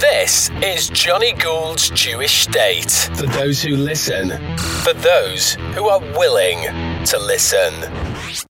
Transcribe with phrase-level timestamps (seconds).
[0.00, 2.90] This is Johnny Gould's Jewish State.
[3.16, 4.28] For those who listen,
[4.58, 6.60] for those who are willing
[7.06, 7.72] to listen.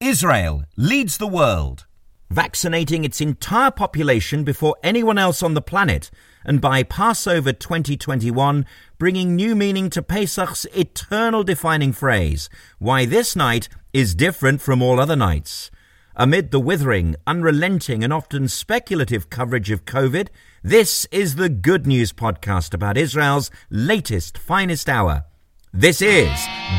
[0.01, 1.87] Israel leads the world,
[2.30, 6.11] vaccinating its entire population before anyone else on the planet,
[6.45, 8.67] and by Passover 2021,
[8.99, 12.51] bringing new meaning to Pesach's eternal defining phrase,
[12.81, 15.71] why this night is different from all other nights.
[16.19, 20.28] Amid the withering, unrelenting, and often speculative coverage of COVID,
[20.66, 25.25] this is the Good News podcast about Israel's latest, finest hour.
[25.73, 26.29] This is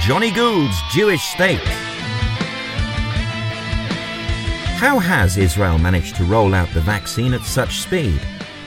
[0.01, 1.63] Johnny Gould's Jewish State.
[4.75, 8.19] How has Israel managed to roll out the vaccine at such speed?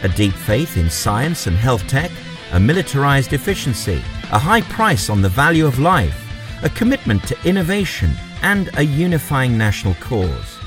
[0.04, 2.10] A deep faith in science and health tech,
[2.52, 6.18] a militarized efficiency, a high price on the value of life,
[6.64, 8.10] a commitment to innovation,
[8.40, 10.60] and a unifying national cause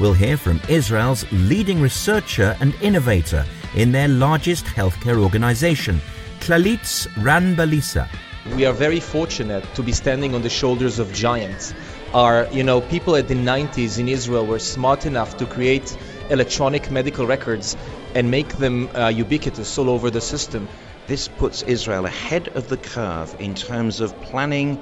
[0.00, 6.00] we'll hear from Israel's leading researcher and innovator in their largest healthcare organization,
[6.40, 8.08] Clalit Ran Balicer.
[8.56, 11.74] We are very fortunate to be standing on the shoulders of giants.
[12.12, 15.96] Our, you know, people at the 90s in Israel were smart enough to create
[16.30, 17.76] electronic medical records
[18.14, 20.68] and make them uh, ubiquitous all over the system.
[21.06, 24.80] This puts Israel ahead of the curve in terms of planning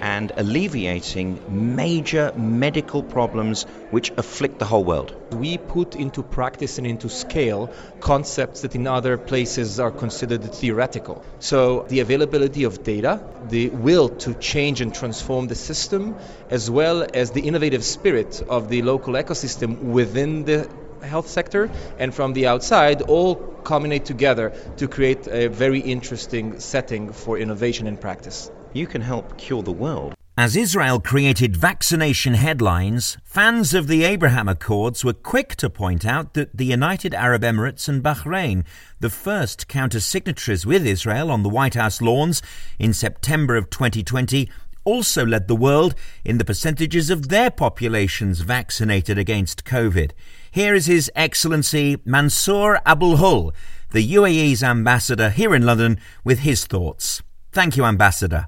[0.00, 5.14] and alleviating major medical problems which afflict the whole world.
[5.32, 7.70] We put into practice and into scale
[8.00, 11.22] concepts that in other places are considered theoretical.
[11.38, 16.16] So the availability of data, the will to change and transform the system,
[16.48, 20.68] as well as the innovative spirit of the local ecosystem within the
[21.02, 27.12] health sector and from the outside all culminate together to create a very interesting setting
[27.12, 30.14] for innovation in practice you can help cure the world.
[30.36, 36.32] As Israel created vaccination headlines, fans of the Abraham Accords were quick to point out
[36.32, 38.64] that the United Arab Emirates and Bahrain,
[39.00, 42.40] the first counter signatories with Israel on the White House lawns
[42.78, 44.48] in September of 2020,
[44.84, 50.12] also led the world in the percentages of their populations vaccinated against COVID.
[50.50, 53.52] Here is His Excellency Mansoor Abulhoul,
[53.90, 57.22] the UAE's ambassador here in London, with his thoughts.
[57.52, 58.46] Thank you, Ambassador.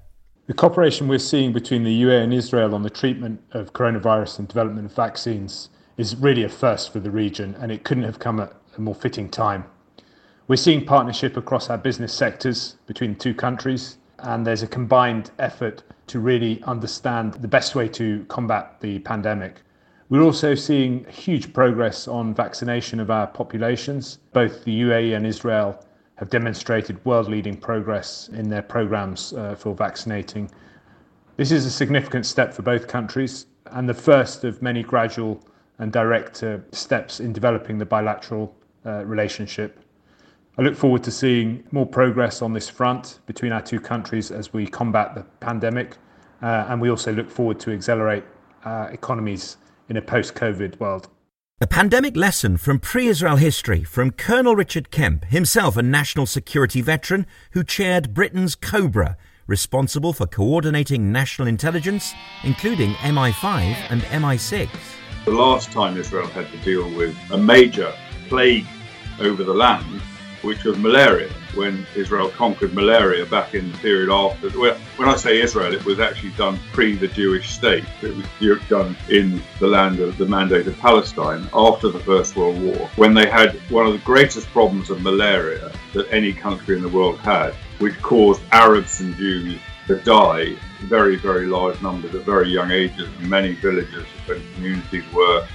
[0.53, 4.47] The cooperation we're seeing between the UAE and Israel on the treatment of coronavirus and
[4.47, 8.39] development of vaccines is really a first for the region, and it couldn't have come
[8.39, 9.65] at a more fitting time.
[10.49, 15.31] We're seeing partnership across our business sectors between the two countries, and there's a combined
[15.39, 19.63] effort to really understand the best way to combat the pandemic.
[20.11, 24.19] We're also seeing huge progress on vaccination of our populations.
[24.35, 25.83] Both the UAE and Israel
[26.23, 30.49] have demonstrated world leading progress in their programs uh, for vaccinating.
[31.37, 35.43] This is a significant step for both countries and the first of many gradual
[35.79, 38.55] and direct uh, steps in developing the bilateral
[38.87, 39.81] uh, relationship.
[40.59, 44.53] I look forward to seeing more progress on this front between our two countries as
[44.53, 45.97] we combat the pandemic,
[46.41, 48.23] uh, and we also look forward to accelerate
[48.93, 49.57] economies
[49.89, 51.09] in a post COVID world.
[51.63, 56.81] A pandemic lesson from pre Israel history from Colonel Richard Kemp, himself a national security
[56.81, 64.71] veteran who chaired Britain's Cobra, responsible for coordinating national intelligence, including MI5 and MI6.
[65.25, 67.95] The last time Israel had to deal with a major
[68.29, 68.67] plague
[69.21, 70.03] over the land
[70.43, 74.49] which was malaria, when Israel conquered malaria back in the period after.
[74.59, 77.85] Well, when I say Israel, it was actually done pre the Jewish state.
[78.03, 82.61] It was done in the land of the Mandate of Palestine after the First World
[82.61, 86.83] War, when they had one of the greatest problems of malaria that any country in
[86.83, 92.23] the world had, which caused Arabs and Jews to die very, very large numbers at
[92.23, 93.09] very young ages.
[93.21, 95.47] Many villages and communities were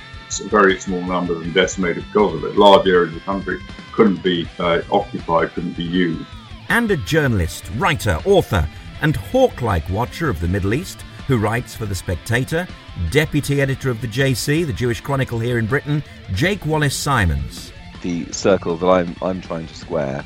[0.50, 2.58] very small numbers and decimated because of it.
[2.58, 3.60] Large areas of the country
[3.94, 6.26] couldn't be uh, occupied, couldn't be used.
[6.70, 8.68] And a journalist, writer, author,
[9.02, 12.66] and hawk like watcher of the Middle East who writes for The Spectator,
[13.12, 16.02] deputy editor of the JC, the Jewish Chronicle here in Britain,
[16.34, 17.74] Jake Wallis Simons.
[18.02, 20.24] The circle that I'm, I'm trying to square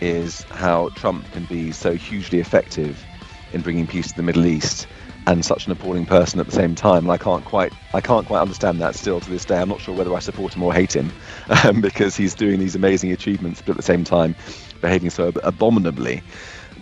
[0.00, 3.04] is how Trump can be so hugely effective
[3.52, 4.86] in bringing peace to the Middle East
[5.26, 7.04] and such an appalling person at the same time.
[7.04, 9.58] And I can't quite, I can't quite understand that still to this day.
[9.58, 11.12] I'm not sure whether I support him or hate him
[11.64, 14.34] um, because he's doing these amazing achievements, but at the same time,
[14.80, 16.22] behaving so abominably.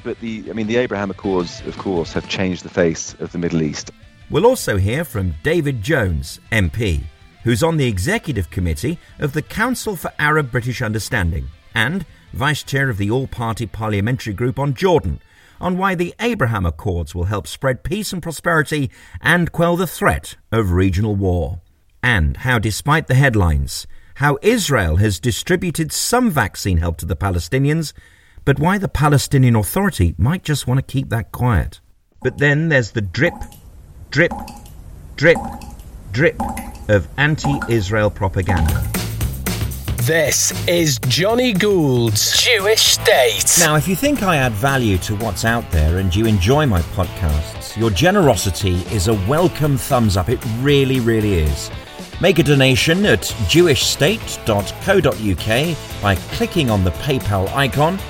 [0.05, 3.39] But the, I mean, the Abraham Accords, of course, have changed the face of the
[3.39, 3.93] Middle East.
[4.31, 7.03] We'll also hear from David Jones, MP,
[7.45, 12.89] who's on the executive committee of the Council for Arab British Understanding and vice chair
[12.89, 15.21] of the all party parliamentary group on Jordan
[15.63, 20.37] on why the Abraham Accords will help spread peace and prosperity and quell the threat
[20.51, 21.61] of regional war.
[22.03, 23.87] And how, despite the headlines,
[24.17, 27.93] how Israel has distributed some vaccine help to the Palestinians,
[28.45, 31.81] but why the Palestinian Authority might just want to keep that quiet.
[32.23, 33.35] But then there's the drip,
[34.11, 34.33] drip,
[35.17, 35.39] drip,
[36.11, 36.37] drip
[36.89, 39.02] of anti Israel propaganda.
[40.07, 43.45] This is Johnny Gould's Jewish State.
[43.61, 46.81] Now, if you think I add value to what's out there and you enjoy my
[46.81, 50.29] podcasts, your generosity is a welcome thumbs up.
[50.29, 51.71] It really, really is.
[52.21, 58.01] Make a donation at jewishstate.co.uk by clicking on the PayPal icon,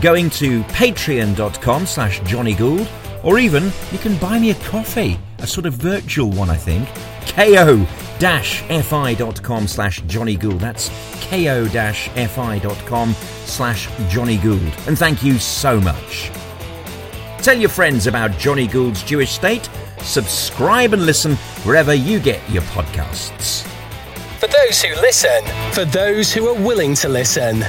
[0.00, 2.88] going to patreon.com slash Johnny Gould,
[3.22, 6.88] or even you can buy me a coffee, a sort of virtual one, I think.
[8.20, 10.60] ko-fi.com slash Johnny Gould.
[10.60, 10.88] That's
[11.28, 14.72] ko-fi.com slash Johnny Gould.
[14.86, 16.30] And thank you so much.
[17.42, 19.68] Tell your friends about Johnny Gould's Jewish State.
[20.02, 23.66] Subscribe and listen wherever you get your podcasts.
[24.38, 27.60] For those who listen, for those who are willing to listen,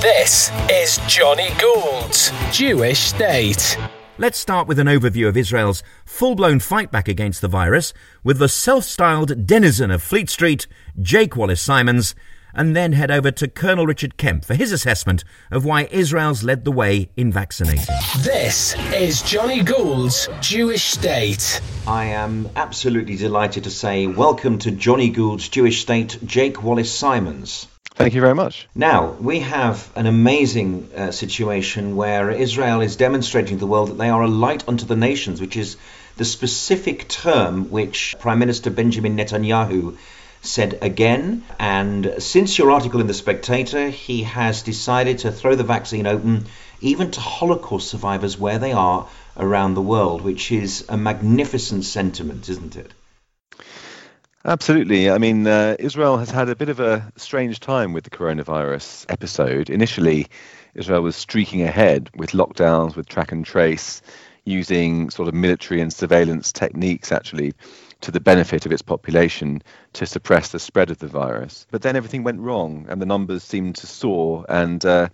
[0.00, 3.78] this is Johnny Gould's Jewish State.
[4.16, 8.38] Let's start with an overview of Israel's full blown fight back against the virus with
[8.38, 10.68] the self styled denizen of Fleet Street,
[11.02, 12.14] Jake Wallis Simons,
[12.54, 16.64] and then head over to Colonel Richard Kemp for his assessment of why Israel's led
[16.64, 17.84] the way in vaccinating.
[18.20, 21.60] This is Johnny Gould's Jewish State.
[21.84, 27.66] I am absolutely delighted to say welcome to Johnny Gould's Jewish State, Jake Wallis Simons.
[27.94, 28.66] Thank you very much.
[28.74, 33.98] Now, we have an amazing uh, situation where Israel is demonstrating to the world that
[33.98, 35.76] they are a light unto the nations, which is
[36.16, 39.96] the specific term which Prime Minister Benjamin Netanyahu
[40.42, 41.44] said again.
[41.60, 46.46] And since your article in The Spectator, he has decided to throw the vaccine open
[46.80, 49.06] even to Holocaust survivors where they are
[49.36, 52.92] around the world, which is a magnificent sentiment, isn't it?
[54.46, 55.10] Absolutely.
[55.10, 59.06] I mean, uh, Israel has had a bit of a strange time with the coronavirus
[59.08, 59.70] episode.
[59.70, 60.26] Initially,
[60.74, 64.02] Israel was streaking ahead with lockdowns, with track and trace,
[64.44, 67.54] using sort of military and surveillance techniques actually
[68.02, 69.62] to the benefit of its population
[69.94, 71.66] to suppress the spread of the virus.
[71.70, 75.08] But then everything went wrong and the numbers seemed to soar, and uh,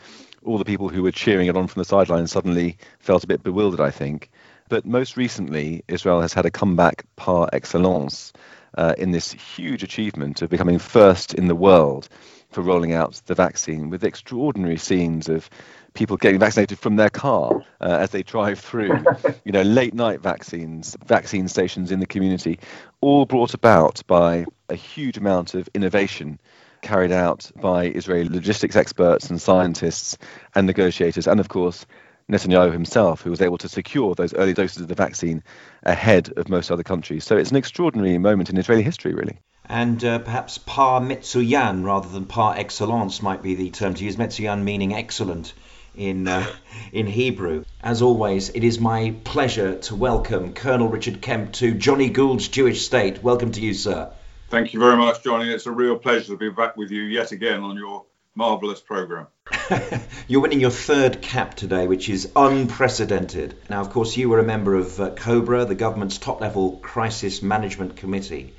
[0.45, 3.45] all the people who were cheering it on from the sidelines suddenly felt a bit
[3.45, 4.29] bewildered, I think.
[4.69, 8.33] But most recently, Israel has had a comeback par excellence
[8.77, 12.09] uh, in this huge achievement of becoming first in the world
[12.51, 15.49] for rolling out the vaccine with extraordinary scenes of
[15.95, 19.05] people getting vaccinated from their car uh, as they drive through,
[19.45, 22.59] you know, late night vaccines, vaccine stations in the community,
[23.01, 26.39] all brought about by a huge amount of innovation
[26.83, 30.17] carried out by Israeli logistics experts and scientists
[30.55, 31.87] and negotiators, and of course,
[32.31, 35.43] Netanyahu himself, who was able to secure those early doses of the vaccine
[35.83, 37.25] ahead of most other countries.
[37.25, 39.39] So it's an extraordinary moment in Israeli history, really.
[39.67, 44.17] And uh, perhaps par metsuyan rather than par excellence might be the term to use.
[44.17, 45.53] Metsuyan meaning excellent
[45.97, 46.47] in uh,
[46.93, 47.65] in Hebrew.
[47.81, 52.85] As always, it is my pleasure to welcome Colonel Richard Kemp to Johnny Gould's Jewish
[52.85, 53.23] State.
[53.23, 54.13] Welcome to you, sir.
[54.49, 55.53] Thank you very much, Johnny.
[55.53, 58.05] It's a real pleasure to be back with you yet again on your
[58.35, 59.29] marvellous programme.
[60.29, 63.55] You're winning your third cap today, which is unprecedented.
[63.69, 67.41] Now, of course, you were a member of uh, COBRA, the government's top level crisis
[67.41, 68.55] management committee.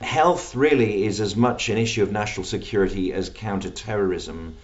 [0.00, 4.56] Health really is as much an issue of national security as counter-terrorism.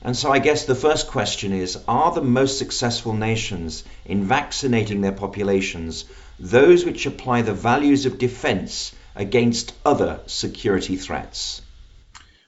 [0.00, 5.00] And so I guess the first question is Are the most successful nations in vaccinating
[5.00, 6.04] their populations
[6.40, 11.60] those which apply the values of defense against other security threats?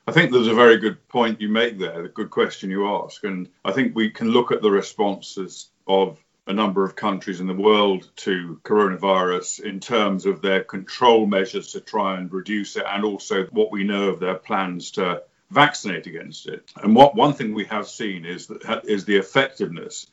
[0.06, 3.24] I think there's a very good point you make there, a good question you ask.
[3.24, 7.46] And I think we can look at the responses of a number of countries in
[7.46, 12.84] the world to coronavirus in terms of their control measures to try and reduce it
[12.86, 16.70] and also what we know of their plans to vaccinate against it.
[16.82, 20.06] And what one thing we have seen is that is the effectiveness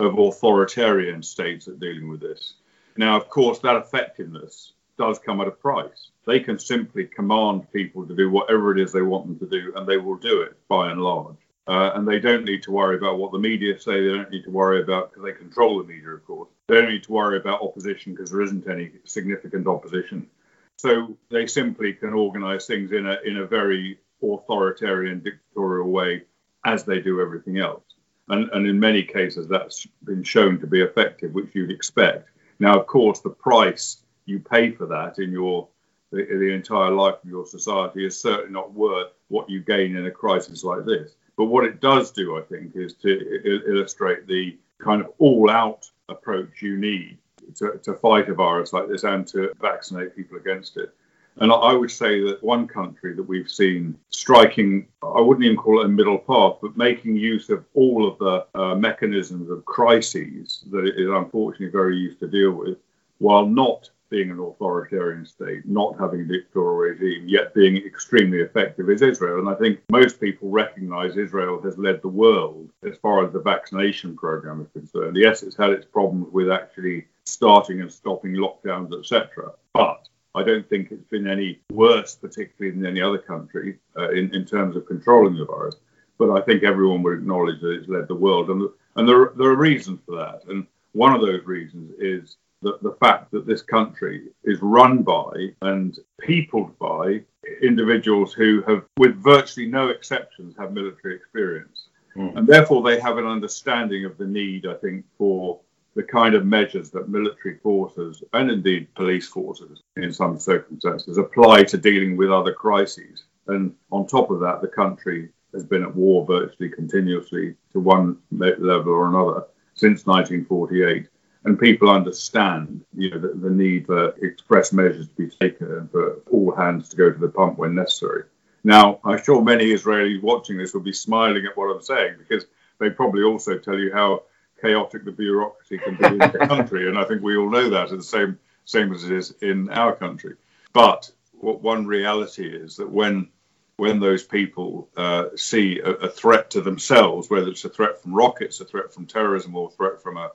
[0.00, 2.54] of authoritarian states at dealing with this.
[2.96, 6.10] Now, of course, that effectiveness does come at a price.
[6.26, 9.72] They can simply command people to do whatever it is they want them to do,
[9.76, 11.36] and they will do it by and large.
[11.68, 14.00] Uh, and they don't need to worry about what the media say.
[14.00, 16.48] They don't need to worry about because they control the media, of course.
[16.68, 20.28] They don't need to worry about opposition because there isn't any significant opposition.
[20.76, 26.22] So they simply can organise things in a in a very authoritarian, dictatorial way,
[26.64, 27.82] as they do everything else.
[28.28, 32.28] And, and in many cases, that's been shown to be effective, which you'd expect.
[32.58, 35.68] Now, of course, the price you pay for that in your
[36.12, 40.06] the, the entire life of your society is certainly not worth what you gain in
[40.06, 41.14] a crisis like this.
[41.36, 46.62] But what it does do, I think, is to illustrate the kind of all-out approach
[46.62, 47.18] you need
[47.56, 50.94] to, to fight a virus like this and to vaccinate people against it.
[51.38, 55.82] And I would say that one country that we've seen striking, I wouldn't even call
[55.82, 60.64] it a middle path, but making use of all of the uh, mechanisms of crises
[60.70, 62.78] that it is unfortunately very used to deal with,
[63.18, 68.88] while not being an authoritarian state, not having a dictatorial regime, yet being extremely effective
[68.90, 69.38] is Israel.
[69.38, 73.40] And I think most people recognize Israel has led the world as far as the
[73.40, 75.16] vaccination program is concerned.
[75.16, 79.52] Yes, it's had its problems with actually starting and stopping lockdowns, etc.
[79.72, 84.34] But I don't think it's been any worse, particularly than any other country, uh, in,
[84.34, 85.76] in terms of controlling the virus.
[86.18, 88.50] But I think everyone would acknowledge that it's led the world.
[88.50, 90.42] And, and there, there are reasons for that.
[90.48, 95.54] And one of those reasons is the, the fact that this country is run by
[95.62, 97.22] and peopled by
[97.62, 101.88] individuals who have, with virtually no exceptions, have military experience.
[102.16, 102.36] Mm.
[102.36, 105.60] And therefore, they have an understanding of the need, I think, for
[105.94, 111.64] the kind of measures that military forces and indeed police forces in some circumstances apply
[111.64, 113.24] to dealing with other crises.
[113.46, 118.18] And on top of that, the country has been at war virtually continuously to one
[118.30, 121.08] level or another since 1948
[121.46, 125.90] and people understand, you know, the, the, need for express measures to be taken and
[125.92, 128.24] for all hands to go to the pump when necessary.
[128.64, 132.46] Now, I'm sure many Israelis watching this will be smiling at what I'm saying because
[132.80, 134.24] they probably also tell you how
[134.60, 137.90] chaotic the bureaucracy can be in the country, and I think we all know that,
[137.90, 140.34] the same same as it is in our country.
[140.72, 143.28] But what one reality is that when
[143.76, 148.14] when those people uh, see a, a, threat to themselves, whether it's a threat from
[148.14, 150.32] rockets, a threat from terrorism, or a threat from a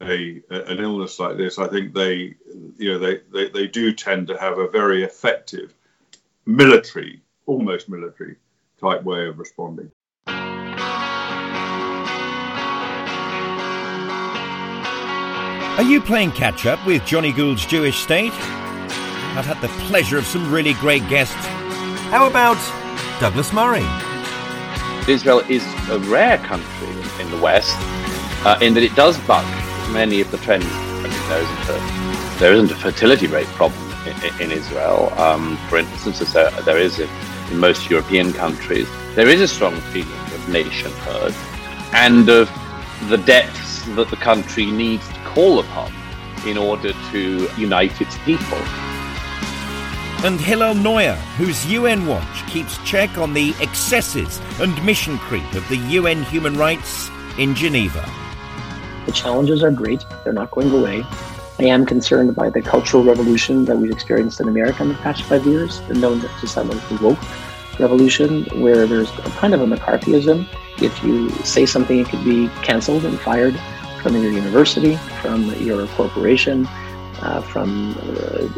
[0.00, 2.34] a, an illness like this, I think they,
[2.76, 5.74] you know, they, they, they do tend to have a very effective
[6.46, 8.36] military, almost military
[8.80, 9.90] type way of responding.
[15.76, 18.32] Are you playing catch up with Johnny Gould's Jewish State?
[18.32, 21.36] I've had the pleasure of some really great guests.
[22.10, 22.56] How about
[23.20, 23.86] Douglas Murray?
[25.08, 26.88] Israel is a rare country
[27.20, 27.76] in the West
[28.44, 29.46] uh, in that it does buck
[29.92, 30.66] many of the trends.
[30.66, 35.12] I mean, there isn't a, there isn't a fertility rate problem in, in Israel.
[35.18, 37.08] Um, for instance, as there, there is in,
[37.50, 41.34] in most European countries, there is a strong feeling of nationhood
[41.92, 42.50] and of
[43.08, 45.92] the depths that the country needs to call upon
[46.46, 48.58] in order to unite its people.
[50.24, 55.68] And Hillel Neuer, whose UN Watch keeps check on the excesses and mission creep of
[55.68, 58.04] the UN human rights in Geneva.
[59.08, 61.02] The challenges are great, they're not going away.
[61.58, 65.22] I am concerned by the cultural revolution that we've experienced in America in the past
[65.22, 67.18] five years, the known to some as the woke
[67.80, 70.46] revolution, where there's a kind of a McCarthyism.
[70.82, 73.58] If you say something, it could be canceled and fired
[74.02, 76.66] from your university, from your corporation,
[77.22, 77.96] uh, from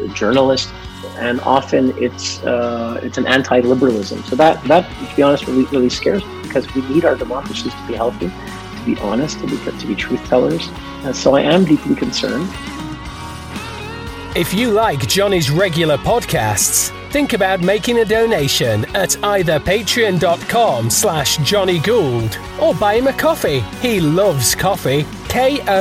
[0.00, 0.69] a journalist,
[1.16, 4.25] and often it's uh, it's an anti-liberalism.
[4.25, 7.73] So that that, to be honest, really really scares me because we need our democracies
[7.73, 8.33] to be healthy
[8.81, 10.71] to be honest, to be, to be truth tellers.
[11.13, 12.49] So I am deeply concerned.
[14.37, 21.37] If you like Johnny's regular podcasts, think about making a donation at either patreon.com slash
[21.39, 23.61] Johnny Gould or buy him a coffee.
[23.81, 25.05] He loves coffee.
[25.29, 25.77] ko-fi.com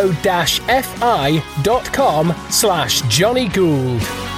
[2.49, 4.28] slash Johnny Gould.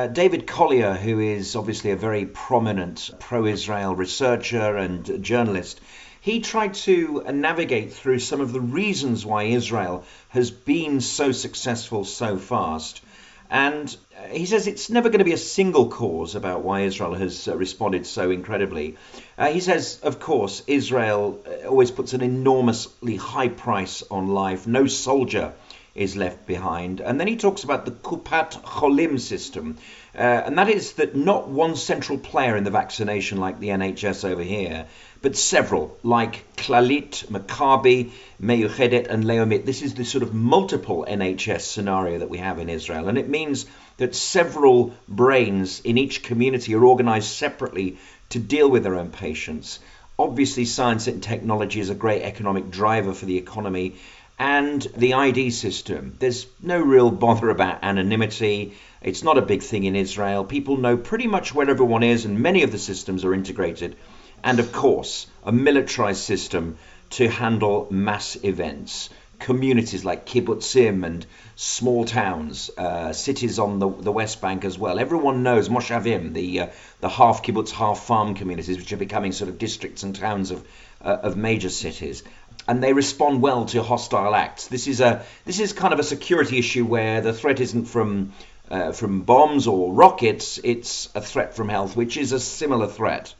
[0.00, 5.78] Uh, David Collier, who is obviously a very prominent pro Israel researcher and journalist,
[6.22, 12.06] he tried to navigate through some of the reasons why Israel has been so successful
[12.06, 13.02] so fast.
[13.50, 17.12] And uh, he says it's never going to be a single cause about why Israel
[17.12, 18.96] has uh, responded so incredibly.
[19.36, 24.66] Uh, he says, of course, Israel uh, always puts an enormously high price on life.
[24.66, 25.52] No soldier
[25.94, 27.00] is left behind.
[27.00, 29.78] And then he talks about the Kupat Cholim system,
[30.14, 34.24] uh, and that is that not one central player in the vaccination like the NHS
[34.28, 34.86] over here,
[35.22, 39.66] but several, like Clalit, Maccabi, Meyuchedet, and Leumit.
[39.66, 43.28] This is the sort of multiple NHS scenario that we have in Israel, and it
[43.28, 43.66] means
[43.98, 47.98] that several brains in each community are organized separately
[48.30, 49.78] to deal with their own patients.
[50.18, 53.96] Obviously, science and technology is a great economic driver for the economy,
[54.40, 56.16] and the ID system.
[56.18, 58.72] There's no real bother about anonymity.
[59.02, 60.44] It's not a big thing in Israel.
[60.44, 63.96] People know pretty much where everyone is, and many of the systems are integrated.
[64.42, 66.78] And of course, a militarized system
[67.10, 69.10] to handle mass events.
[69.40, 74.98] communities like kibbutzim and small towns, uh, cities on the, the West Bank as well.
[74.98, 76.66] Everyone knows Moshavim, the uh,
[77.00, 80.66] the half kibbutz, half farm communities, which are becoming sort of districts and towns of
[81.02, 82.22] uh, of major cities.
[82.68, 84.68] And they respond well to hostile acts.
[84.68, 88.32] This is a this is kind of a security issue where the threat isn't from
[88.70, 93.34] uh, from bombs or rockets; it's a threat from health, which is a similar threat.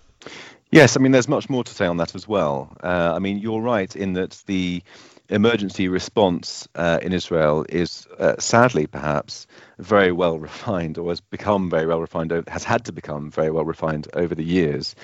[0.72, 2.76] Yes, I mean, there's much more to say on that as well.
[2.82, 4.82] Uh, I mean, you're right in that the
[5.28, 9.46] emergency response uh, in Israel is uh, sadly perhaps
[9.78, 13.64] very well refined or has become very well refined, has had to become very well
[13.64, 14.94] refined over the years.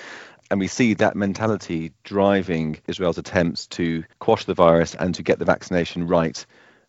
[0.51, 5.39] And we see that mentality driving Israel's attempts to quash the virus and to get
[5.39, 6.45] the vaccination right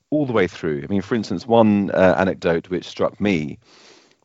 [0.10, 0.84] all the way through.
[0.84, 3.58] I mean, for instance, one uh, anecdote which struck me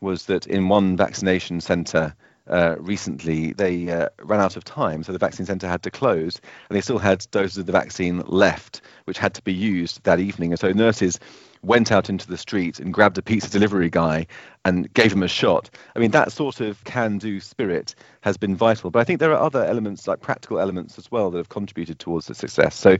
[0.00, 2.14] was that in one vaccination centre
[2.48, 6.40] uh, recently, they uh, ran out of time, so the vaccine centre had to close,
[6.68, 10.18] and they still had doses of the vaccine left, which had to be used that
[10.18, 10.50] evening.
[10.50, 11.20] And so nurses
[11.62, 14.26] went out into the street and grabbed a pizza delivery guy
[14.64, 15.70] and gave him a shot.
[15.94, 18.90] I mean, that sort of can do spirit has been vital.
[18.90, 21.98] But I think there are other elements, like practical elements as well, that have contributed
[21.98, 22.74] towards the success.
[22.74, 22.96] So,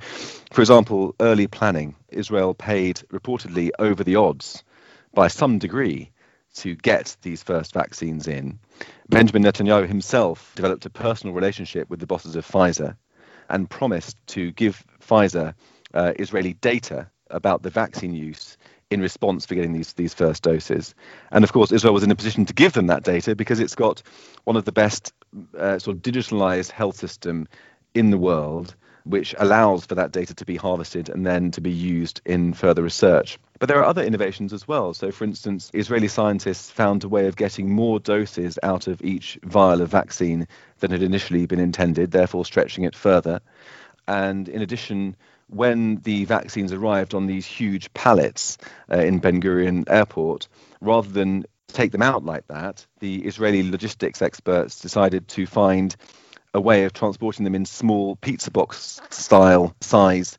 [0.53, 1.97] for example, early planning.
[2.09, 4.63] Israel paid reportedly over the odds
[5.13, 6.11] by some degree
[6.55, 8.59] to get these first vaccines in.
[9.09, 12.97] Benjamin Netanyahu himself developed a personal relationship with the bosses of Pfizer
[13.49, 15.55] and promised to give Pfizer
[15.95, 18.57] uh, Israeli data about the vaccine use
[18.91, 20.95] in response for getting these these first doses.
[21.31, 23.75] And of course, Israel was in a position to give them that data because it's
[23.75, 24.03] got
[24.45, 25.13] one of the best
[25.59, 27.49] uh, sort of digitalized health system
[27.95, 28.75] in the world
[29.05, 32.83] which allows for that data to be harvested and then to be used in further
[32.83, 33.39] research.
[33.59, 34.95] But there are other innovations as well.
[34.95, 39.39] So, for instance, Israeli scientists found a way of getting more doses out of each
[39.45, 40.47] vial of vaccine
[40.79, 43.41] than had initially been intended, therefore stretching it further.
[44.09, 45.17] And in addition,
[45.53, 48.59] when the vaccines arrived on these huge pallets
[48.91, 50.49] uh, in Ben Gurion Airport,
[50.81, 55.95] rather than take them out like that, the Israeli logistics experts decided to find
[56.55, 60.37] a way of transporting them in small pizza box style size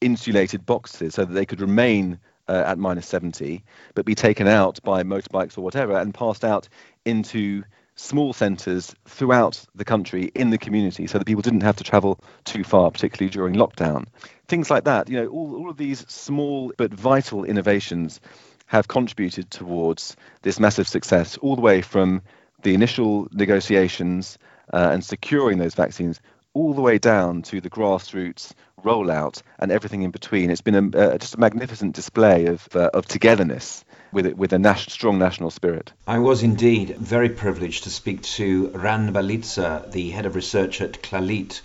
[0.00, 4.80] insulated boxes so that they could remain uh, at minus 70 but be taken out
[4.84, 6.68] by motorbikes or whatever and passed out
[7.04, 7.64] into
[7.96, 12.20] small centres throughout the country in the community so that people didn't have to travel
[12.44, 14.06] too far particularly during lockdown
[14.48, 18.20] things like that you know all, all of these small but vital innovations
[18.66, 22.20] have contributed towards this massive success all the way from
[22.62, 24.38] the initial negotiations
[24.72, 26.20] uh, and securing those vaccines
[26.52, 30.50] all the way down to the grassroots rollout and everything in between.
[30.50, 33.84] It's been a, uh, just a magnificent display of, uh, of togetherness
[34.16, 35.92] with, with a nas- strong national spirit.
[36.06, 41.02] I was indeed very privileged to speak to Ran Balicer, the head of research at
[41.02, 41.60] Clalit,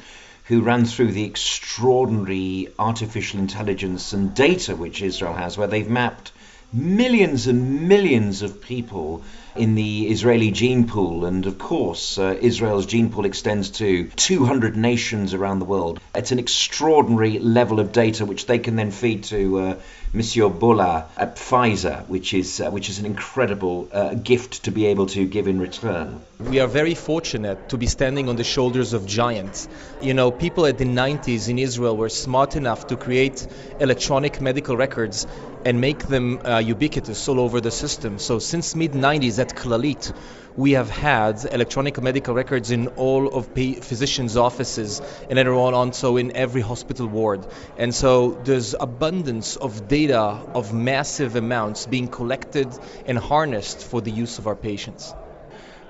[0.48, 6.34] who ran through the extraordinary artificial intelligence and data which Israel has, where they've mapped
[6.74, 9.24] millions and millions of people
[9.56, 11.26] in the Israeli gene pool.
[11.26, 16.00] And of course, uh, Israel's gene pool extends to 200 nations around the world.
[16.16, 19.76] It's an extraordinary level of data which they can then feed to uh,
[20.14, 24.88] Monsieur Bourla at Pfizer, which is uh, which is an incredible uh, gift to be
[24.88, 26.22] able to give in return.
[26.40, 29.70] We are very fortunate to be standing on the shoulders of giants.
[30.02, 33.48] You know, people at the 90s in Israel were smart enough to create
[33.80, 35.28] electronic medical records
[35.64, 38.20] and make them uh, ubiquitous all over the system.
[38.20, 40.14] So since mid 90s at Clalit,
[40.56, 46.36] we have had electronic medical records in all of physicians' offices and everyone also in
[46.36, 47.48] every hospital ward.
[47.76, 50.20] And so there's abundance of data
[50.60, 52.68] of massive amounts being collected
[53.08, 55.12] and harnessed for the use of our patients.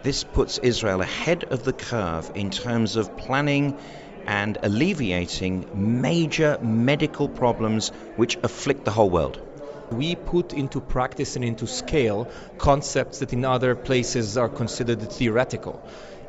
[0.02, 3.78] This puts Israel ahead of the curve in terms of planning
[4.26, 9.51] and alleviating major medical problems which afflict the whole world
[9.94, 12.28] we put into practice and into scale
[12.58, 15.82] concepts that in other places are considered theoretical.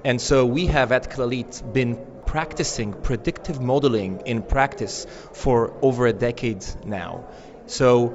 [0.04, 1.96] And so we have at Clalit been
[2.26, 7.24] practicing predictive modeling in practice for over a decade now.
[7.66, 8.14] So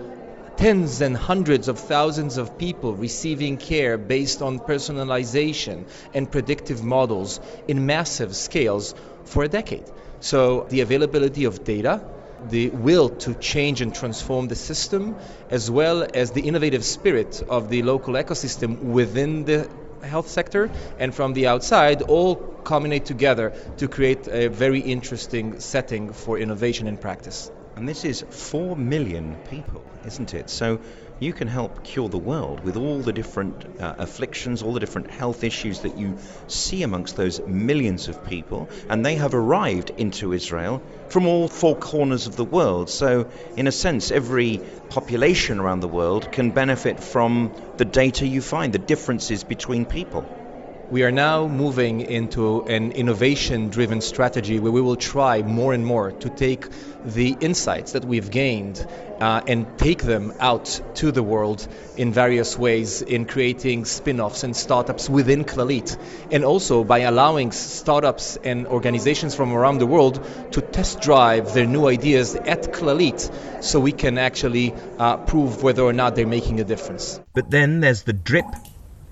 [0.57, 7.39] tens and hundreds of thousands of people receiving care based on personalization and predictive models
[7.67, 9.85] in massive scales for a decade.
[10.19, 12.01] So the availability of data
[12.49, 15.15] the will to change and transform the system,
[15.49, 19.69] as well as the innovative spirit of the local ecosystem within the
[20.03, 26.13] health sector and from the outside all culminate together to create a very interesting setting
[26.13, 27.49] for innovation in practice.
[27.75, 30.49] And this is 4 million people, isn't it?
[30.49, 30.79] So
[31.19, 35.09] you can help cure the world with all the different uh, afflictions, all the different
[35.09, 38.69] health issues that you see amongst those millions of people.
[38.89, 42.89] And they have arrived into Israel from all four corners of the world.
[42.89, 48.41] So, in a sense, every population around the world can benefit from the data you
[48.41, 50.46] find, the differences between people.
[50.89, 55.85] We are now moving into an innovation driven strategy where we will try more and
[55.85, 56.65] more to take
[57.03, 58.87] the insights that we've gained
[59.19, 64.45] uh, and take them out to the world in various ways in creating spin offs
[64.45, 65.97] and startups within Clalit.
[66.31, 71.65] And also by allowing startups and organizations from around the world to test drive their
[71.65, 73.29] new ideas at Clalit
[73.61, 77.19] so we can actually uh, prove whether or not they're making a difference.
[77.33, 78.45] But then there's the drip,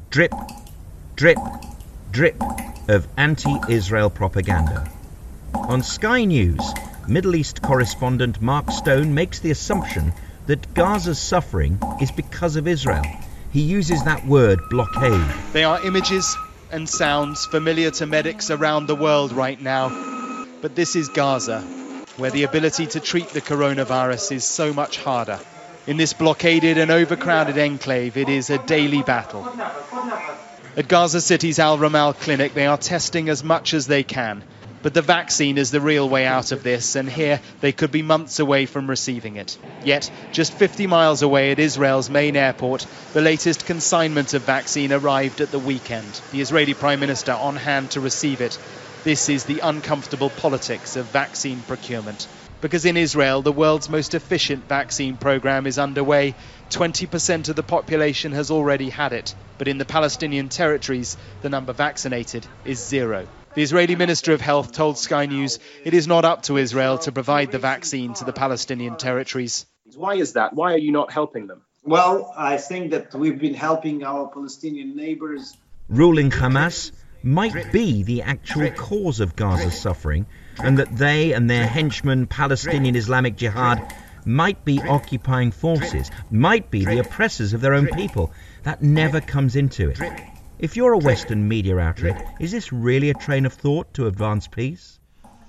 [0.09, 0.31] drip,
[1.15, 1.37] drip,
[2.11, 2.41] drip
[2.89, 4.91] of anti Israel propaganda.
[5.53, 6.59] On Sky News,
[7.07, 10.11] Middle East correspondent Mark Stone makes the assumption
[10.47, 13.05] that Gaza's suffering is because of Israel.
[13.51, 15.25] He uses that word blockade.
[15.53, 16.35] They are images
[16.69, 20.45] and sounds familiar to medics around the world right now.
[20.61, 21.61] But this is Gaza,
[22.17, 25.39] where the ability to treat the coronavirus is so much harder.
[25.87, 29.47] In this blockaded and overcrowded enclave, it is a daily battle.
[30.77, 34.43] At Gaza City's Al Ramal clinic, they are testing as much as they can.
[34.83, 38.01] But the vaccine is the real way out of this, and here they could be
[38.01, 39.57] months away from receiving it.
[39.85, 45.39] Yet, just 50 miles away at Israel's main airport, the latest consignment of vaccine arrived
[45.39, 46.21] at the weekend.
[46.33, 48.59] The Israeli Prime Minister on hand to receive it.
[49.05, 52.27] This is the uncomfortable politics of vaccine procurement.
[52.61, 56.35] Because in Israel, the world's most efficient vaccine program is underway.
[56.71, 61.73] 20% of the population has already had it but in the Palestinian territories, the number
[61.73, 63.27] vaccinated is zero.
[63.53, 67.11] The Israeli Minister of Health told Sky News it is not up to Israel to
[67.11, 69.65] provide the vaccine to the Palestinian territories.
[69.95, 70.53] Why is that?
[70.53, 71.61] Why are you not helping them?
[71.83, 75.55] Well, I think that we've been helping our Palestinian neighbors.
[75.87, 76.91] Ruling Hamas
[77.23, 80.25] might be the actual cause of Gaza's suffering,
[80.59, 83.93] and that they and their henchmen, Palestinian Islamic Jihad,
[84.25, 88.31] might be occupying forces, might be the oppressors of their own people.
[88.63, 89.99] That never comes into it.
[90.57, 94.47] If you're a Western media outlet, is this really a train of thought to advance
[94.47, 94.99] peace?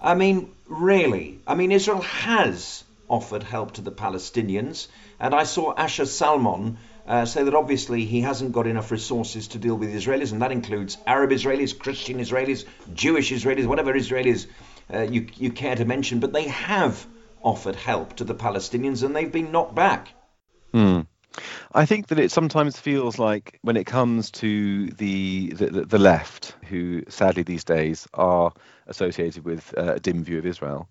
[0.00, 1.40] I mean, really.
[1.46, 4.88] I mean, Israel has offered help to the Palestinians,
[5.20, 9.58] and I saw Asher Salmon uh, say that obviously he hasn't got enough resources to
[9.58, 12.64] deal with Israelis, and that includes Arab Israelis, Christian Israelis,
[12.94, 14.46] Jewish Israelis, whatever Israelis
[14.92, 17.06] uh, you, you care to mention, but they have
[17.42, 20.12] offered help to the Palestinians and they've been knocked back.
[20.72, 21.00] Hmm.
[21.72, 26.54] I think that it sometimes feels like when it comes to the, the, the left,
[26.68, 28.52] who sadly these days are
[28.86, 30.88] associated with uh, a dim view of Israel,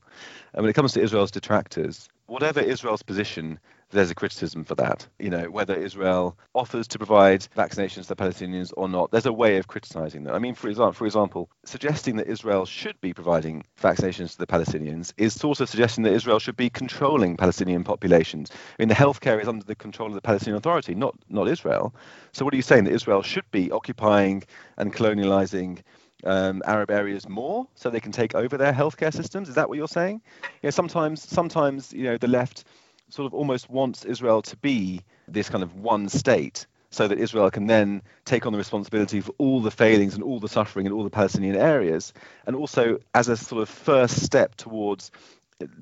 [0.54, 3.60] and when it comes to Israel's detractors, whatever Israel's position,
[3.92, 5.08] there's a criticism for that.
[5.20, 9.34] You know, whether Israel offers to provide vaccinations to the Palestinians or not, there's a
[9.34, 10.36] way of criticizing them.
[10.36, 14.48] I mean, for example, for example, suggesting that Israel should be providing vaccinations to the
[14.48, 18.52] Palestinians is sort of suggesting that Israel should be controlling Palestinian populations.
[18.52, 21.96] I mean, the healthcare is under the control of the Palestinian Authority, not not Israel.
[22.34, 24.44] So, what are you saying that Israel should be occupying
[24.78, 25.82] and colonializing?
[26.24, 29.48] Um, Arab areas more so they can take over their healthcare systems.
[29.48, 30.22] Is that what you're saying?
[30.64, 32.64] Yeah, sometimes, sometimes you know the left
[33.10, 37.52] sort of almost wants Israel to be this kind of one state so that Israel
[37.52, 40.92] can then take on the responsibility for all the failings and all the suffering in
[40.92, 42.14] all the Palestinian areas,
[42.48, 45.12] and also as a sort of first step towards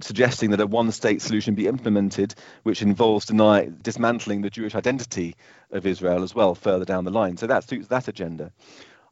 [0.01, 5.35] suggesting that a one state solution be implemented, which involves deny, dismantling the Jewish identity
[5.71, 7.37] of Israel as well further down the line.
[7.37, 8.51] So that suits that agenda.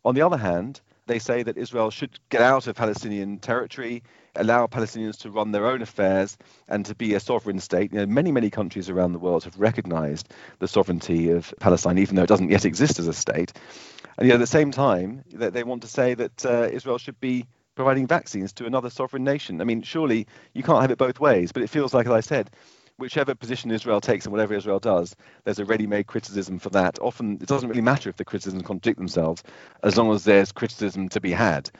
[0.06, 4.04] On the other hand, they say that Israel should get out of Palestinian territory,
[4.36, 7.91] allow Palestinians to run their own affairs, and to be a sovereign state.
[7.91, 12.15] You know, many, many countries around the world have recognized the sovereignty of Palestine, even
[12.15, 13.54] though it doesn't yet exist as a state.
[14.17, 17.48] And yet, at the same time, they want to say that uh, Israel should be
[17.76, 19.62] providing vaccines to another sovereign nation.
[19.62, 22.20] I mean, surely you can't have it both ways, but it feels like, as I
[22.20, 22.52] said,
[22.98, 27.00] whichever position Israel takes and whatever Israel does, there's a ready-made criticism for that.
[27.00, 29.41] Often it doesn't really matter if the criticisms contradict themselves,
[29.82, 31.72] as long as there's criticism to be had.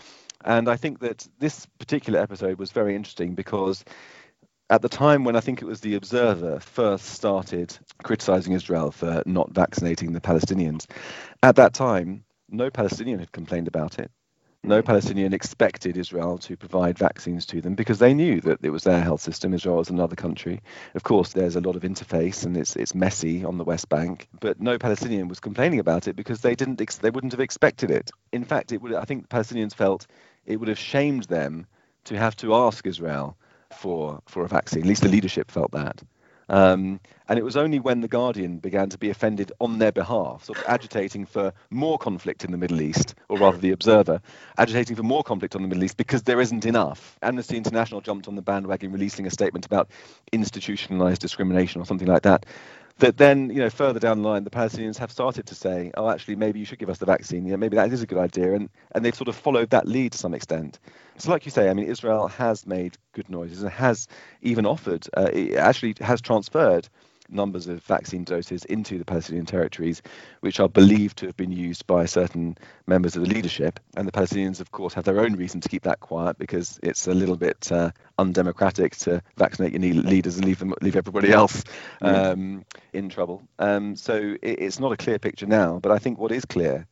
[0.43, 3.84] And I think that this particular episode was very interesting because
[4.69, 9.21] at the time when I think it was the Observer first started criticizing Israel for
[9.25, 10.88] not vaccinating the Palestinians,
[11.43, 14.12] at that time, no Palestinian had complained about it
[14.63, 14.86] no hmm.
[14.86, 19.01] Palestinian expected Israel to provide vaccines to them because they knew that it was their
[19.01, 19.54] health system.
[19.54, 20.62] Israel was another country.
[20.93, 24.27] Of course, there's a lot of interface and it's it's messy on the West Bank,
[24.39, 27.89] but no Palestinian was complaining about it because they didn't ex- they wouldn't have expected
[27.89, 28.12] it.
[28.32, 30.08] In fact, it would I think Palestinians felt
[30.45, 31.65] it would have shamed them
[32.06, 33.38] to have to ask Israel
[33.77, 34.82] for for a vaccine.
[34.82, 36.01] At least the leadership felt that.
[36.49, 36.99] Um,
[37.30, 40.58] and it was only when The Guardian began to be offended on their behalf, sort
[40.58, 44.21] of agitating for more conflict in the Middle East, or rather The Observer,
[44.58, 47.17] agitating for more conflict on the Middle East because there isn't enough.
[47.21, 49.91] Amnesty International jumped on the bandwagon, releasing a statement about
[50.34, 52.45] institutionalized discrimination or something like that
[52.99, 56.10] that then, you know, further down the line, the Palestinians have started to say, oh,
[56.10, 57.45] actually, maybe you should give us the vaccine.
[57.45, 58.54] You know, maybe that is a good idea.
[58.54, 60.80] And, and they've sort of followed that lead to some extent.
[61.17, 64.08] So, like you say, I mean, Israel has made good noises and has
[64.41, 66.88] even offered, uh, actually has transferred
[67.31, 70.01] numbers of vaccine doses into the Palestinian territories,
[70.41, 73.79] which are believed to have been used by certain members of the leadership.
[73.95, 77.07] And the Palestinians, of course, have their own reason to keep that quiet because it's
[77.07, 81.63] a little bit uh, undemocratic to vaccinate your leaders and leave them, leave everybody else
[82.01, 83.41] um, in trouble.
[83.59, 86.87] Um, so it, it's not a clear picture now, but I think what is clear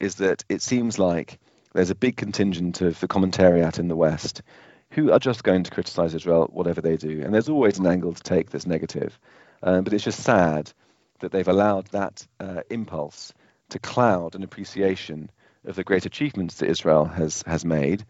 [0.00, 1.38] is that it seems like
[1.74, 4.42] there's a big contingent of the commentariat in the West
[4.90, 7.22] who are just going to criticize Israel, whatever they do.
[7.22, 9.18] And there's always an angle to take that's negative.
[9.62, 10.72] Um, but it's just sad
[11.20, 13.32] that they've allowed that uh, impulse
[13.70, 15.30] to cloud an appreciation
[15.64, 18.04] of the great achievements that Israel has has made,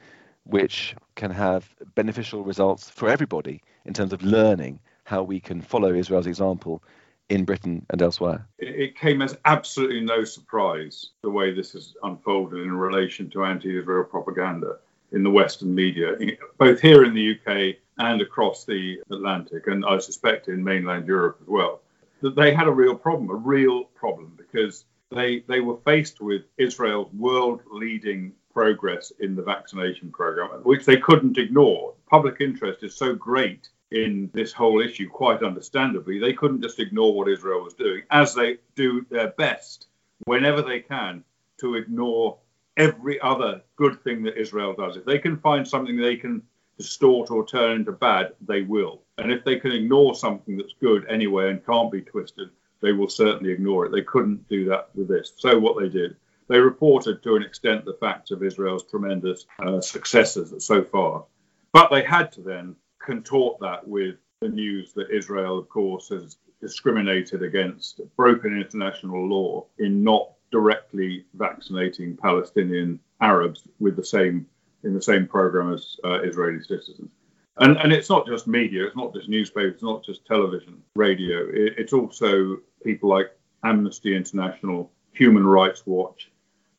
[0.44, 5.94] which can have beneficial results for everybody in terms of learning how we can follow
[5.94, 6.82] Israel's example
[7.28, 8.46] in Britain and elsewhere.
[8.58, 14.04] It came as absolutely no surprise the way this has unfolded in relation to anti-Israel
[14.04, 14.78] propaganda
[15.12, 16.16] in the Western media,
[16.58, 21.38] both here in the UK and across the Atlantic, and I suspect in mainland Europe
[21.42, 21.80] as well,
[22.20, 26.42] that they had a real problem, a real problem, because they they were faced with
[26.58, 31.94] Israel's world-leading progress in the vaccination program, which they couldn't ignore.
[32.11, 37.14] Public interest is so great in this whole issue, quite understandably, they couldn't just ignore
[37.14, 39.87] what Israel was doing, as they do their best
[40.24, 41.24] whenever they can
[41.58, 42.37] to ignore
[42.76, 44.96] every other good thing that Israel does.
[44.96, 46.42] If they can find something they can
[46.78, 49.02] distort or turn into bad, they will.
[49.18, 52.48] And if they can ignore something that's good anyway and can't be twisted,
[52.80, 53.92] they will certainly ignore it.
[53.92, 55.32] They couldn't do that with this.
[55.36, 56.16] So what they did,
[56.48, 61.24] they reported to an extent the facts of Israel's tremendous uh, successes so far.
[61.72, 66.36] But they had to then contort that with the news that Israel, of course, has
[66.60, 74.46] discriminated against, broken international law in not directly vaccinating Palestinian Arabs with the same
[74.84, 77.10] in the same program as uh, Israeli citizens.
[77.58, 81.48] And, and it's not just media, it's not just newspapers, it's not just television, radio.
[81.48, 83.32] It, it's also people like
[83.64, 86.30] Amnesty International, Human Rights Watch,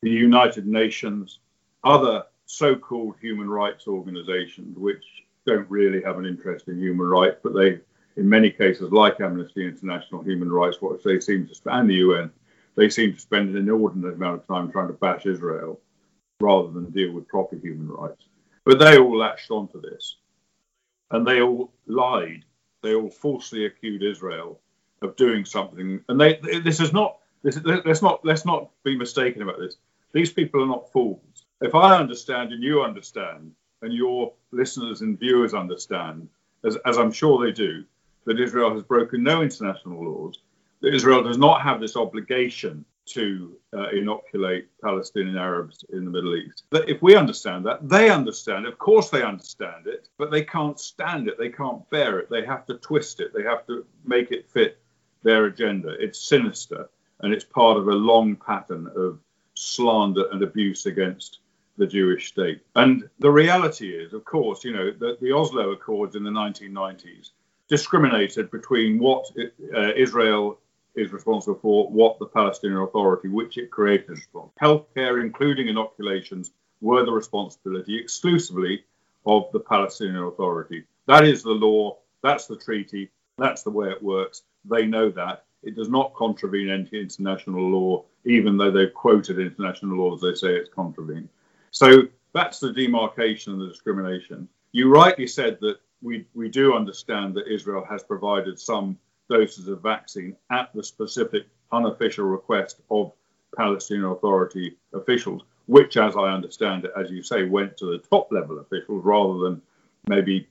[0.01, 1.39] the United Nations,
[1.83, 5.03] other so called human rights organizations, which
[5.45, 7.79] don't really have an interest in human rights, but they,
[8.15, 12.31] in many cases, like Amnesty International, Human Rights Watch, they seem to, and the UN,
[12.75, 15.79] they seem to spend an inordinate amount of time trying to bash Israel
[16.39, 18.25] rather than deal with proper human rights.
[18.65, 20.17] But they all latched onto this
[21.12, 22.45] and they all lied.
[22.82, 24.60] They all falsely accused Israel
[25.02, 26.02] of doing something.
[26.08, 29.78] And they, this is not, this, let's not, let's not be mistaken about this.
[30.13, 31.45] These people are not fools.
[31.62, 36.28] If I understand and you understand, and your listeners and viewers understand,
[36.65, 37.84] as, as I'm sure they do,
[38.25, 40.39] that Israel has broken no international laws,
[40.82, 46.36] that Israel does not have this obligation to uh, inoculate Palestinian Arabs in the Middle
[46.36, 46.63] East.
[46.69, 48.65] But if we understand that, they understand.
[48.65, 51.38] Of course, they understand it, but they can't stand it.
[51.38, 52.30] They can't bear it.
[52.30, 53.34] They have to twist it.
[53.34, 54.80] They have to make it fit
[55.24, 55.95] their agenda.
[56.00, 56.89] It's sinister,
[57.22, 59.19] and it's part of a long pattern of
[59.56, 61.39] slander and abuse against
[61.78, 62.62] the Jewish state.
[62.76, 67.32] And the reality is, of course, you know, that the Oslo Accords in the 1990s
[67.69, 69.26] discriminated between what
[69.76, 70.60] uh, Israel
[70.99, 74.53] is responsible for, what the Palestinian Authority, which it created, is responsible.
[74.62, 78.83] Healthcare, including inoculations, were the responsibility exclusively
[79.25, 80.83] of the Palestinian Authority.
[81.07, 84.43] That is the law, that's the treaty, that's the way it works.
[84.65, 85.45] They know that.
[85.63, 90.55] It does not contravene any international law, even though they've quoted international laws, they say
[90.55, 91.29] it's contravened.
[91.71, 94.47] So that's the demarcation and the discrimination.
[94.71, 98.97] You rightly said that we, we do understand that Israel has provided some
[99.30, 103.12] doses of vaccine at the specific unofficial request of
[103.56, 108.32] Palestinian Authority officials, which, as I understand it, as you say, went to the top
[108.32, 109.62] level officials rather than
[110.08, 110.48] maybe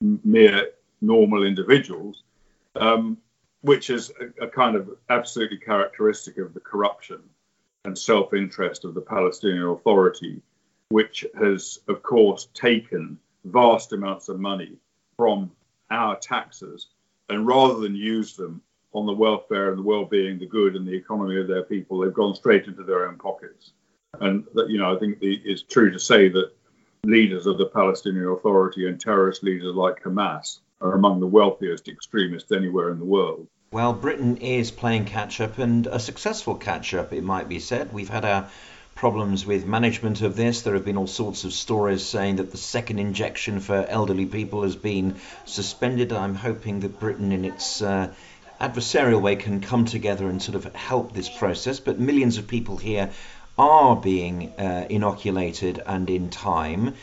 [0.00, 0.68] mere
[1.00, 2.22] normal individuals,
[2.74, 3.18] um,
[3.62, 7.20] which is a, a kind of absolutely characteristic of the corruption
[7.84, 10.40] and self interest of the Palestinian Authority,
[10.88, 14.72] which has, of course, taken vast amounts of money
[15.16, 15.50] from
[15.90, 16.88] our taxes
[17.28, 18.62] and rather than use them
[18.92, 22.14] on the welfare and the well-being, the good and the economy of their people, they've
[22.14, 23.72] gone straight into their own pockets.
[24.20, 26.52] And that, you know, I think the, it's true to say that
[27.04, 32.52] leaders of the Palestinian Authority and terrorist leaders like Hamas are among the wealthiest extremists
[32.52, 33.46] anywhere in the world.
[33.72, 37.92] Well, Britain is playing catch up and a successful catch up, it might be said.
[37.92, 38.48] We've had our
[38.96, 40.62] problems with management of this.
[40.62, 44.62] There have been all sorts of stories saying that the second injection for elderly people
[44.62, 46.14] has been suspended.
[46.14, 48.12] I'm hoping that Britain, in its uh,
[48.58, 51.78] adversarial way, can come together and sort of help this process.
[51.78, 53.10] But millions of people here
[53.58, 56.94] are being uh, inoculated and in time.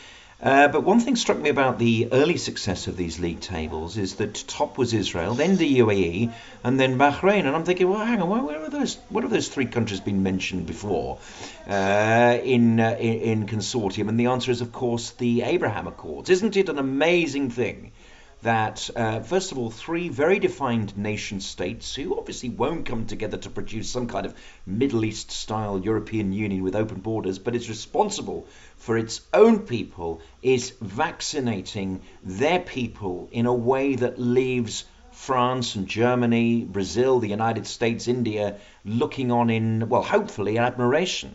[0.44, 4.16] Uh, but one thing struck me about the early success of these league tables is
[4.16, 6.30] that top was Israel, then the UAE,
[6.62, 7.46] and then Bahrain.
[7.46, 8.96] And I'm thinking, well, hang on, where are those?
[9.08, 11.18] What have those three countries been mentioned before
[11.66, 14.10] uh, in, uh, in in consortium?
[14.10, 16.28] And the answer is, of course, the Abraham Accords.
[16.28, 17.92] Isn't it an amazing thing?
[18.44, 23.38] That, uh, first of all, three very defined nation states who obviously won't come together
[23.38, 24.34] to produce some kind of
[24.66, 30.20] Middle East style European Union with open borders, but is responsible for its own people,
[30.42, 37.66] is vaccinating their people in a way that leaves France and Germany, Brazil, the United
[37.66, 41.34] States, India looking on in, well, hopefully, admiration.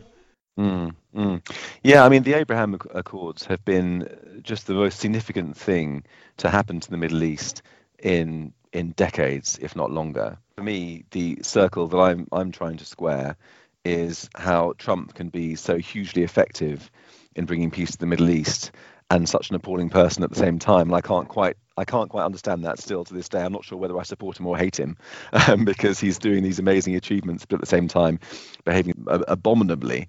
[0.60, 1.42] Mm, mm.
[1.84, 6.04] Yeah, I mean, the Abraham Accords have been just the most significant thing
[6.38, 7.62] to happen to the Middle East
[7.98, 10.38] in in decades, if not longer.
[10.58, 13.38] For me, the circle that I'm I'm trying to square
[13.86, 16.92] is how Trump can be so hugely effective
[17.38, 18.72] in bringing peace to the Middle East
[19.10, 20.90] and such an appalling person at the same time.
[20.90, 23.42] And I can't quite I can't quite understand that still to this day.
[23.42, 24.98] I'm not sure whether I support him or hate him
[25.48, 28.20] um, because he's doing these amazing achievements, but at the same time
[28.66, 30.08] behaving abominably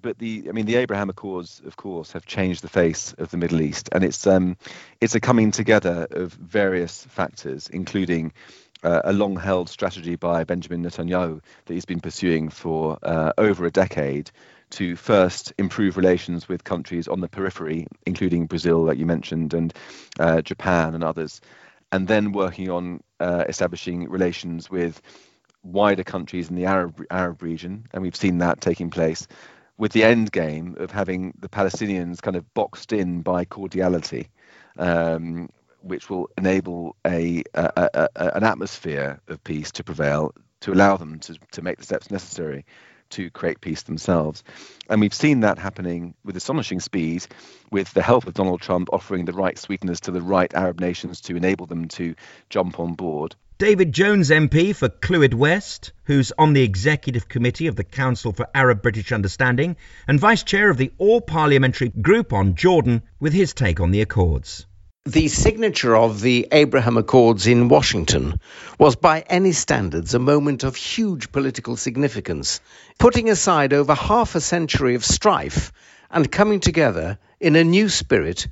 [0.00, 3.36] but the I mean the Abraham Accords, of course, have changed the face of the
[3.36, 4.56] Middle East, and it's um,
[5.00, 8.32] it's a coming together of various factors, including
[8.82, 13.70] uh, a long-held strategy by Benjamin Netanyahu that he's been pursuing for uh, over a
[13.70, 14.30] decade
[14.72, 19.72] to first improve relations with countries on the periphery, including Brazil, that you mentioned, and
[20.18, 21.40] uh, Japan and others,
[21.92, 25.00] and then working on uh, establishing relations with
[25.62, 29.28] wider countries in the Arab Arab region, and we've seen that taking place
[29.76, 34.28] with the end game of having the Palestinians kind of boxed in by cordiality,
[34.78, 35.48] um,
[35.80, 41.18] which will enable a, a, a, an atmosphere of peace to prevail to allow them
[41.18, 42.64] to, to make the steps necessary
[43.12, 44.44] to create peace themselves.
[44.88, 47.26] And we've seen that happening with astonishing speed,
[47.70, 51.20] with the help of Donald Trump offering the right sweeteners to the right Arab nations
[51.22, 52.14] to enable them to
[52.50, 53.34] jump on board.
[53.58, 58.48] David Jones MP for Clwyd West, who's on the executive committee of the Council for
[58.54, 59.76] Arab British Understanding
[60.08, 64.00] and vice chair of the All Parliamentary Group on Jordan, with his take on the
[64.00, 64.66] Accords.
[65.04, 68.38] The signature of the Abraham Accords in Washington
[68.78, 72.60] was, by any standards, a moment of huge political significance,
[73.00, 75.72] putting aside over half a century of strife
[76.08, 78.46] and coming together in a new spirit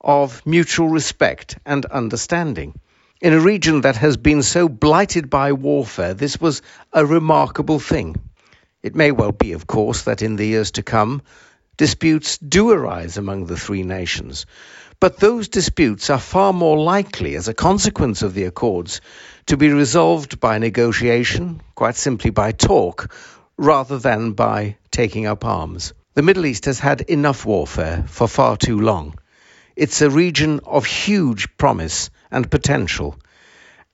[0.00, 2.78] of mutual respect and understanding.
[3.20, 8.14] In a region that has been so blighted by warfare, this was a remarkable thing.
[8.80, 11.22] It may well be, of course, that in the years to come,
[11.76, 14.46] disputes do arise among the three nations.
[14.98, 19.02] But those disputes are far more likely, as a consequence of the Accords,
[19.46, 23.14] to be resolved by negotiation, quite simply by talk,
[23.58, 25.92] rather than by taking up arms.
[26.14, 29.18] The Middle East has had enough warfare for far too long.
[29.76, 33.18] It's a region of huge promise and potential.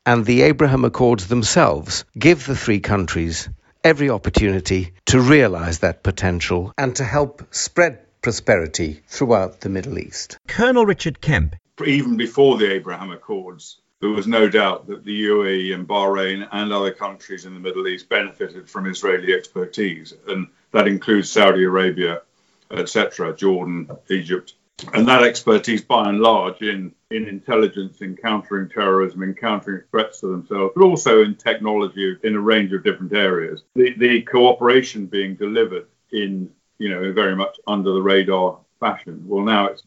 [0.07, 3.49] And the Abraham Accords themselves give the three countries
[3.83, 10.39] every opportunity to realize that potential and to help spread prosperity throughout the Middle East.
[10.49, 11.57] Colonel Richard Kemp.
[11.85, 16.73] Even before the Abraham Accords, there was no doubt that the UAE and Bahrain and
[16.73, 22.23] other countries in the Middle East benefited from Israeli expertise, and that includes Saudi Arabia,
[22.71, 24.55] etc., Jordan, Egypt,
[24.93, 30.21] and that expertise, by and large, in in intelligence, in countering terrorism, in countering threats
[30.21, 33.63] to themselves, but also in technology in a range of different areas.
[33.75, 36.51] The the cooperation being delivered in
[36.83, 39.25] you know very much under the radar fashion.
[39.27, 39.83] Well, now it's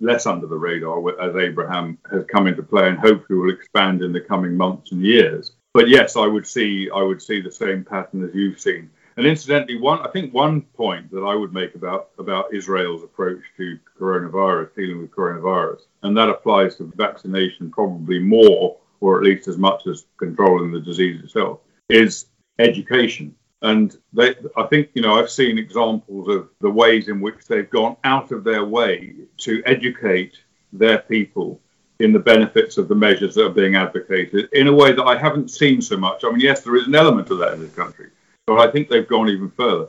[0.00, 4.12] less under the radar as Abraham has come into play, and hopefully will expand in
[4.12, 5.52] the coming months and years.
[5.72, 9.26] But yes, I would see I would see the same pattern as you've seen and
[9.26, 13.78] incidentally, one I think one point that I would make about about Israel's approach to
[14.00, 19.58] coronavirus, dealing with coronavirus, and that applies to vaccination probably more, or at least as
[19.58, 22.26] much as controlling the disease itself, is
[22.58, 23.34] education.
[23.62, 27.68] And they, I think, you know, I've seen examples of the ways in which they've
[27.68, 30.38] gone out of their way to educate
[30.72, 31.60] their people
[31.98, 35.18] in the benefits of the measures that are being advocated in a way that I
[35.18, 36.24] haven't seen so much.
[36.24, 38.08] I mean, yes, there is an element of that in this country,
[38.46, 39.88] but I think they've gone even further.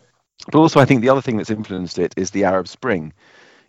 [0.51, 3.13] But also, I think the other thing that's influenced it is the Arab Spring.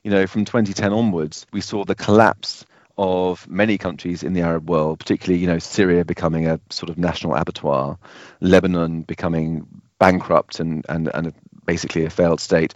[0.02, 2.66] You know, from 2010 onwards, we saw the collapse
[2.98, 6.98] of many countries in the Arab world, particularly, you know, Syria becoming a sort of
[6.98, 7.98] national abattoir,
[8.40, 9.66] Lebanon becoming
[10.02, 11.32] bankrupt and, and, and
[11.64, 12.74] basically a failed state,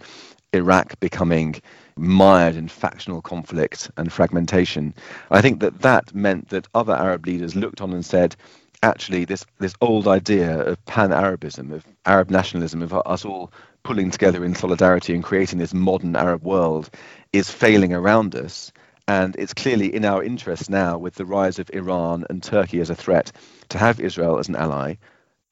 [0.53, 1.55] Iraq becoming
[1.97, 4.93] mired in factional conflict and fragmentation.
[5.29, 8.37] I think that that meant that other Arab leaders looked on and said,
[8.81, 13.51] actually, this, this old idea of pan Arabism, of Arab nationalism, of us all
[13.83, 16.89] pulling together in solidarity and creating this modern Arab world
[17.33, 18.71] is failing around us.
[19.05, 22.89] And it's clearly in our interest now, with the rise of Iran and Turkey as
[22.89, 23.33] a threat,
[23.69, 24.95] to have Israel as an ally.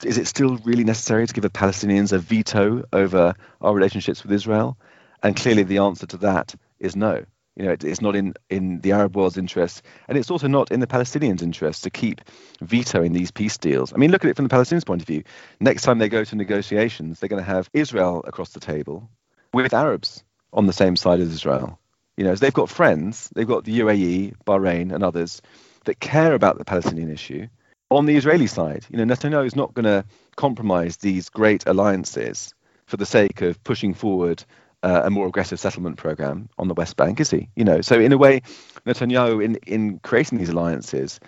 [0.04, 4.32] Is it still really necessary to give the Palestinians a veto over our relationships with
[4.32, 4.78] Israel?
[5.24, 7.26] And clearly, the answer to that is no.
[7.56, 10.72] You know, it, it's not in, in the Arab world's interest, and it's also not
[10.72, 12.22] in the Palestinians' interest to keep
[12.62, 13.94] vetoing these peace deals.
[13.94, 15.24] I mean, look at it from the Palestinians' point of view.
[15.62, 19.10] Next time they go to negotiations, they're going to have Israel across the table
[19.54, 21.80] with Arabs on the same side as Israel.
[22.18, 25.42] You know, they've got friends, they've got the UAE, Bahrain, and others
[25.86, 27.48] that care about the Palestinian issue.
[27.92, 30.04] On the Israeli side, you know, Netanyahu is not going to
[30.36, 32.54] compromise these great alliances
[32.88, 34.44] for the sake of pushing forward
[34.82, 37.50] uh, a more aggressive settlement program on the West Bank, is he?
[37.56, 38.42] You know, so in a way,
[38.86, 41.20] Netanyahu, in in creating these alliances,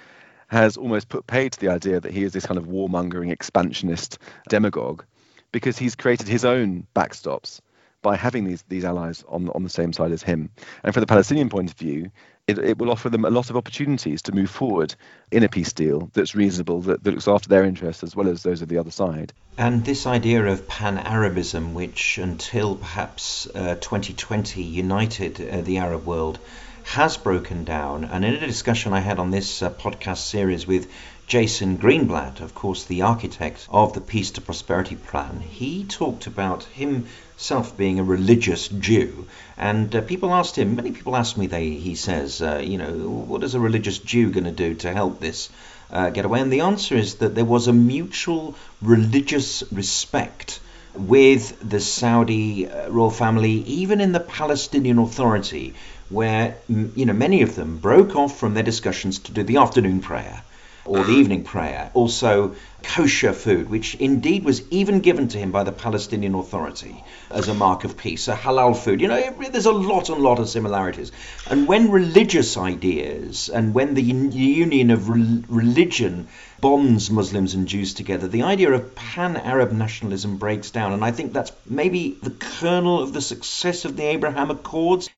[0.47, 4.17] has almost put paid to the idea that he is this kind of warmongering expansionist
[4.49, 5.03] demagogue,
[5.51, 7.59] because he's created his own backstops
[8.01, 10.49] by having these these allies on on the same side as him.
[10.83, 12.11] And from the Palestinian point of view,
[12.47, 14.95] it, it will offer them a lot of opportunities to move forward
[15.31, 18.41] in a peace deal that's reasonable, that, that looks after their interests as well as
[18.41, 19.33] those of the other side.
[19.57, 26.05] And this idea of pan Arabism, which until perhaps uh, 2020 united uh, the Arab
[26.05, 26.39] world,
[26.85, 28.05] has broken down.
[28.05, 30.89] And in a discussion I had on this uh, podcast series with
[31.27, 36.63] Jason Greenblatt, of course, the architect of the Peace to Prosperity Plan, he talked about
[36.63, 39.27] himself being a religious Jew.
[39.57, 42.93] And uh, people asked him, many people asked me, they, he says, uh, you know,
[42.93, 45.49] what is a religious Jew going to do to help this
[45.91, 46.39] uh, get away?
[46.39, 50.61] And the answer is that there was a mutual religious respect
[50.95, 55.73] with the Saudi uh, royal family, even in the Palestinian Authority,
[56.07, 59.99] where you know many of them broke off from their discussions to do the afternoon
[59.99, 60.41] prayer
[60.87, 61.19] or the mm.
[61.19, 61.91] evening prayer.
[61.93, 67.47] Also, kosher food, which indeed was even given to him by the Palestinian Authority as
[67.47, 69.01] a mark of peace, a halal food.
[69.01, 71.11] You know, there's a lot and lot of similarities.
[71.49, 76.27] And when religious ideas and when the union of re- religion
[76.59, 80.93] bonds Muslims and Jews together, the idea of pan Arab nationalism breaks down.
[80.93, 85.09] And I think that's maybe the kernel of the success of the Abraham Accords.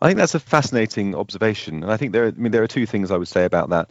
[0.00, 2.26] I think that's a fascinating observation, and I think there.
[2.26, 3.88] I mean, there are two things I would say about that.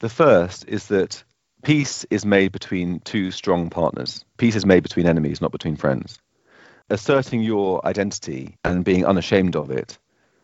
[0.00, 1.22] The first is that
[1.62, 4.24] peace is made between two strong partners.
[4.38, 6.18] Peace is made between enemies, not between friends.
[6.88, 9.98] Asserting your identity and being unashamed of it,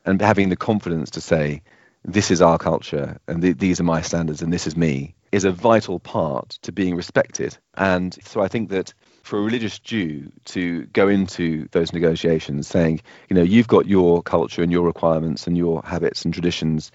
[0.04, 1.62] and having the confidence to say,
[2.04, 5.44] "This is our culture, and th- these are my standards, and this is me," is
[5.44, 7.57] a vital part to being respected.
[7.72, 8.92] And so I think that
[9.22, 13.00] for a religious Jew to go into those negotiations saying,
[13.30, 16.92] you know, you've got your culture and your requirements and your habits and traditions,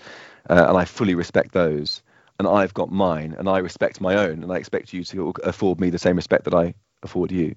[0.48, 2.04] uh, and I fully respect those,
[2.42, 5.80] and I've got mine, and I respect my own, and I expect you to afford
[5.80, 6.74] me the same respect that I
[7.04, 7.54] afford you,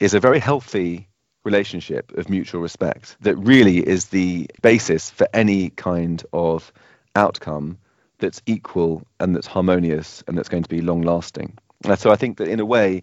[0.00, 1.06] is a very healthy
[1.44, 6.72] relationship of mutual respect that really is the basis for any kind of
[7.16, 7.76] outcome
[8.18, 11.58] that's equal and that's harmonious and that's going to be long lasting.
[11.96, 13.02] So I think that in a way,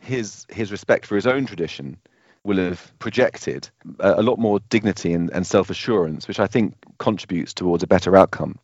[0.00, 1.96] his his respect for his own tradition
[2.42, 3.70] will have projected
[4.00, 7.86] a, a lot more dignity and, and self assurance, which I think contributes towards a
[7.86, 8.58] better outcome.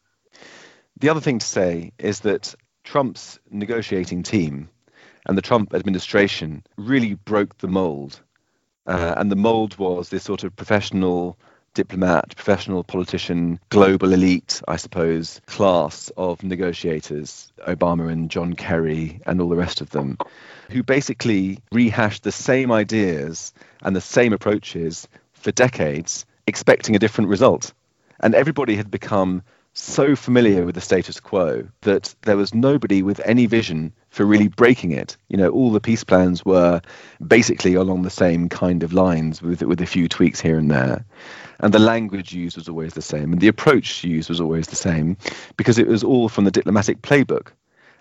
[0.99, 4.70] The other thing to say is that Trump's negotiating team
[5.26, 8.20] and the Trump administration really broke the mold.
[8.86, 11.38] Uh, and the mold was this sort of professional
[11.74, 19.38] diplomat, professional politician, global elite, I suppose, class of negotiators, Obama and John Kerry and
[19.38, 20.16] all the rest of them,
[20.70, 27.28] who basically rehashed the same ideas and the same approaches for decades, expecting a different
[27.28, 27.74] result.
[28.20, 29.42] And everybody had become
[29.78, 34.48] so familiar with the status quo that there was nobody with any vision for really
[34.48, 35.16] breaking it.
[35.28, 36.80] You know, all the peace plans were
[37.26, 41.04] basically along the same kind of lines with with a few tweaks here and there
[41.60, 44.76] and the language used was always the same, and the approach used was always the
[44.76, 45.16] same,
[45.56, 47.48] because it was all from the diplomatic playbook.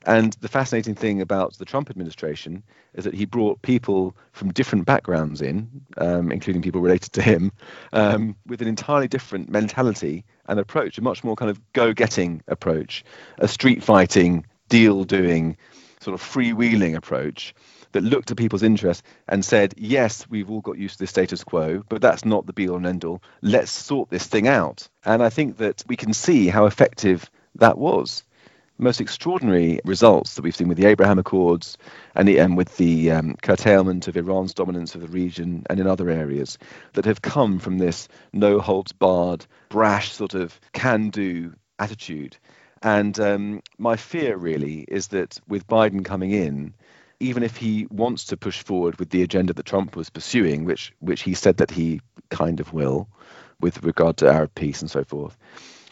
[0.06, 4.86] And the fascinating thing about the Trump administration is that he brought people from different
[4.86, 7.52] backgrounds in, um, including people related to him,
[7.92, 12.44] um, with an entirely different mentality and approach, a much more kind of go getting
[12.48, 13.04] approach,
[13.40, 15.58] a street fighting, deal doing,
[16.02, 17.56] sort of freewheeling approach
[17.94, 21.44] that looked at people's interests and said, yes, we've all got used to the status
[21.44, 23.24] quo, but that's not the be all and end all.
[23.42, 24.88] Let's sort this thing out.
[25.04, 28.24] And I think that we can see how effective that was
[28.78, 31.78] most extraordinary results that we've seen with the Abraham Accords
[32.14, 35.88] and, the, and with the um, curtailment of Iran's dominance of the region and in
[35.88, 36.58] other areas
[36.94, 42.38] that have come from this no holds barred, brash sort of can do attitude.
[42.82, 46.74] And um, my fear really is that with Biden coming in,
[47.20, 50.94] even if he wants to push forward with the agenda that Trump was pursuing, which
[51.00, 53.08] which he said that he kind of will,
[53.62, 55.38] with regard to Arab peace and so forth,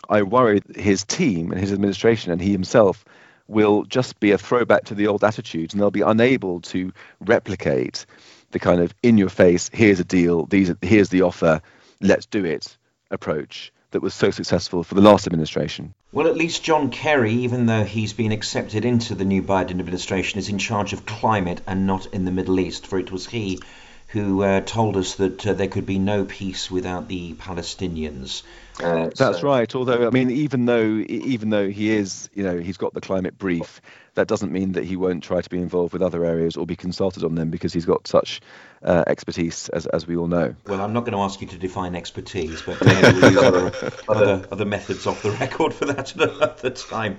[0.10, 3.06] I worry his team and his administration and he himself
[3.48, 8.06] will just be a throwback to the old attitudes and they'll be unable to replicate
[8.52, 11.62] the kind of in your face, here's a deal, these are, here's the offer,
[12.00, 12.78] let's do it
[13.12, 15.94] approach that was so successful for the last administration.
[16.12, 20.40] Well, at least John Kerry, even though he's been accepted into the new Biden administration,
[20.40, 23.60] is in charge of climate and not in the Middle East, for it was he
[24.08, 28.44] who uh, told us that uh, there could be no peace without the Palestinians.
[28.82, 29.42] Uh, That's so.
[29.42, 29.74] right.
[29.76, 33.38] Although, I mean, even though even though he is, you know, he's got the climate
[33.38, 33.82] brief,
[34.16, 36.76] that doesn't mean that he won't try to be involved with other areas or be
[36.76, 38.42] consulted on them because he's got such
[38.82, 40.56] uh, expertise, as as we all know.
[40.68, 43.92] Well, I'm not going to ask you to define expertise, but maybe we'll use other,
[44.10, 47.18] other other methods off the record for that at another time.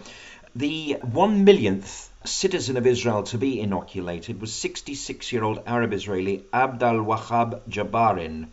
[0.56, 6.44] The one millionth citizen of Israel to be inoculated was 66 year old Arab Israeli
[6.52, 8.48] Abdal Wahab Jabarin.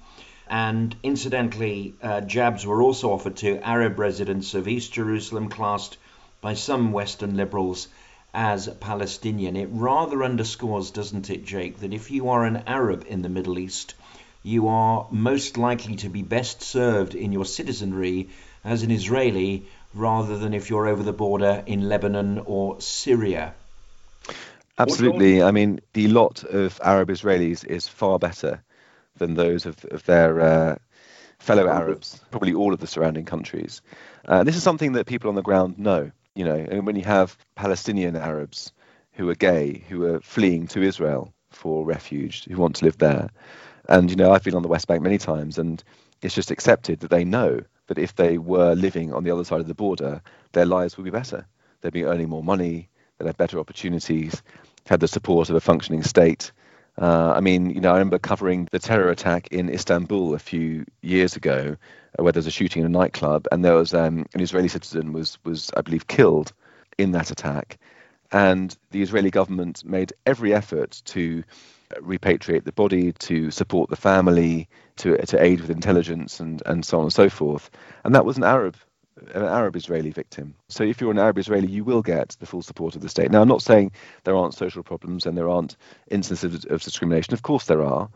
[0.52, 5.96] And incidentally, uh, jabs were also offered to Arab residents of East Jerusalem, classed
[6.42, 7.88] by some Western liberals
[8.34, 9.56] as Palestinian.
[9.56, 13.60] It rather underscores, doesn't it, Jake, that if you are an Arab in the Middle
[13.60, 13.94] East,
[14.44, 18.28] you are most likely to be best served in your citizenry
[18.66, 23.54] as an Israeli rather than if you're over the border in Lebanon or Syria.
[24.78, 25.42] Absolutely.
[25.42, 28.62] I mean, the lot of Arab Israelis is far better
[29.18, 30.76] than those of, of their uh,
[31.40, 33.82] fellow Arabs, probably all of the surrounding countries.
[34.26, 36.12] Uh, this is something that people on the ground know.
[36.36, 38.72] You know, and when you have Palestinian Arabs
[39.14, 43.30] who are gay, who are fleeing to Israel for refuge, who want to live there,
[43.90, 45.84] and you know, I've been on the West Bank many times, and
[46.22, 49.60] it's just accepted that they know that if they were living on the other side
[49.60, 50.22] of the border,
[50.54, 51.46] their lives would be better.
[51.82, 52.88] They'd be earning more money,
[53.18, 54.42] they'd have better opportunities,
[54.86, 56.52] had the support of a functioning state.
[57.02, 60.86] Uh, I mean, you know, I remember covering the terror attack in Istanbul a few
[61.02, 61.76] years ago,
[62.20, 64.68] uh, where there was a shooting in a nightclub, and there was um, an Israeli
[64.68, 66.54] citizen was was I believe killed
[67.00, 67.80] in that attack,
[68.32, 71.44] and the Israeli government made every effort to
[71.96, 77.00] repatriate the body, to support the family, to to aid with intelligence, and and so
[77.00, 77.72] on and so forth.
[78.06, 78.76] And that was an Arab
[79.34, 80.56] an Arab Israeli victim.
[80.70, 83.32] So if you're an Arab Israeli, you will get the full support of the state.
[83.32, 83.92] Now, I'm not saying
[84.24, 85.78] there aren't social problems and there aren't
[86.10, 87.34] instances of, of discrimination.
[87.34, 88.10] Of course, there are.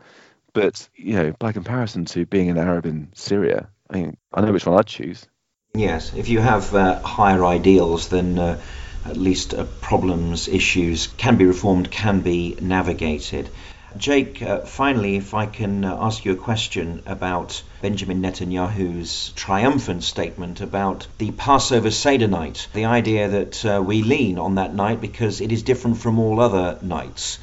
[0.52, 4.52] But, you know, by comparison to being an Arab in Syria, I mean, I know
[4.52, 5.26] which one I'd choose.
[5.74, 8.60] Yes, if you have uh, higher ideals, then uh,
[9.04, 13.50] at least uh, problems, issues can be reformed, can be navigated.
[13.98, 20.02] Jake, uh, finally, if I can uh, ask you a question about Benjamin Netanyahu's triumphant
[20.02, 25.00] statement about the Passover Seder night, the idea that uh, we lean on that night
[25.00, 27.38] because it is different from all other nights,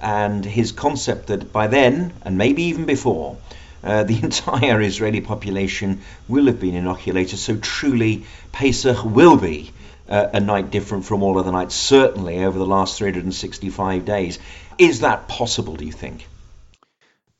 [0.00, 3.36] and his concept that by then, and maybe even before,
[3.82, 9.72] uh, the entire Israeli population will have been inoculated, so truly Pesach will be
[10.08, 14.38] uh, a night different from all other nights, certainly over the last 365 days.
[14.80, 16.26] Is that possible, do you think?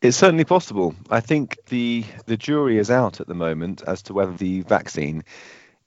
[0.03, 0.95] It's certainly possible.
[1.09, 5.25] I think the the jury is out at the moment as to whether the vaccine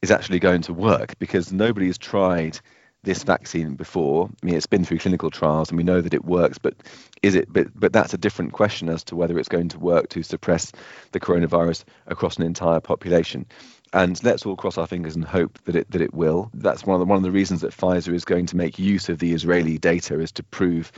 [0.02, 2.60] is actually going to work because nobody has tried
[3.04, 4.32] this vaccine before.
[4.42, 6.74] I mean, it's been through clinical trials and we know that it works, but
[7.22, 7.54] is it?
[7.54, 10.72] But but that's a different question as to whether it's going to work to suppress
[11.12, 13.46] the coronavirus across an entire population
[13.94, 16.50] and let's all cross our fingers and hope that it that it will.
[16.54, 19.08] That's one of the one of the reasons that Pfizer is going to make use
[19.10, 20.92] of the Israeli data is to prove,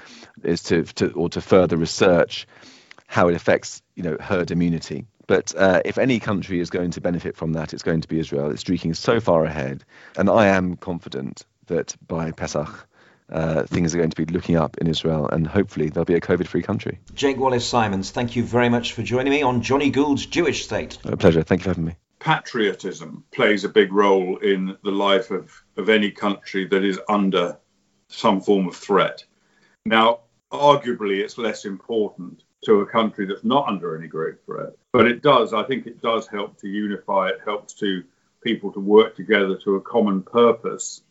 [0.43, 2.47] is to, to or to further research
[3.07, 5.05] how it affects you know herd immunity.
[5.27, 8.19] But uh, if any country is going to benefit from that, it's going to be
[8.19, 8.51] Israel.
[8.51, 9.83] It's streaking so far ahead,
[10.17, 12.87] and I am confident that by Pesach.
[13.27, 16.21] Uh, things are going to be looking up in Israel, and hopefully there'll be a
[16.21, 16.99] COVID-free country.
[17.15, 20.99] Jake Wallis Simons, thank you very much for joining me on Johnny Gould's Jewish State.
[21.05, 21.41] A pleasure.
[21.41, 25.89] Thank you for having me patriotism plays a big role in the life of, of
[25.89, 27.55] any country that is under
[28.07, 29.23] some form of threat.
[29.85, 30.21] Now,
[30.51, 35.21] arguably, it's less important to a country that's not under any great threat, but it
[35.21, 38.03] does, I think it does help to unify, it helps to
[38.41, 41.01] people to work together to a common purpose,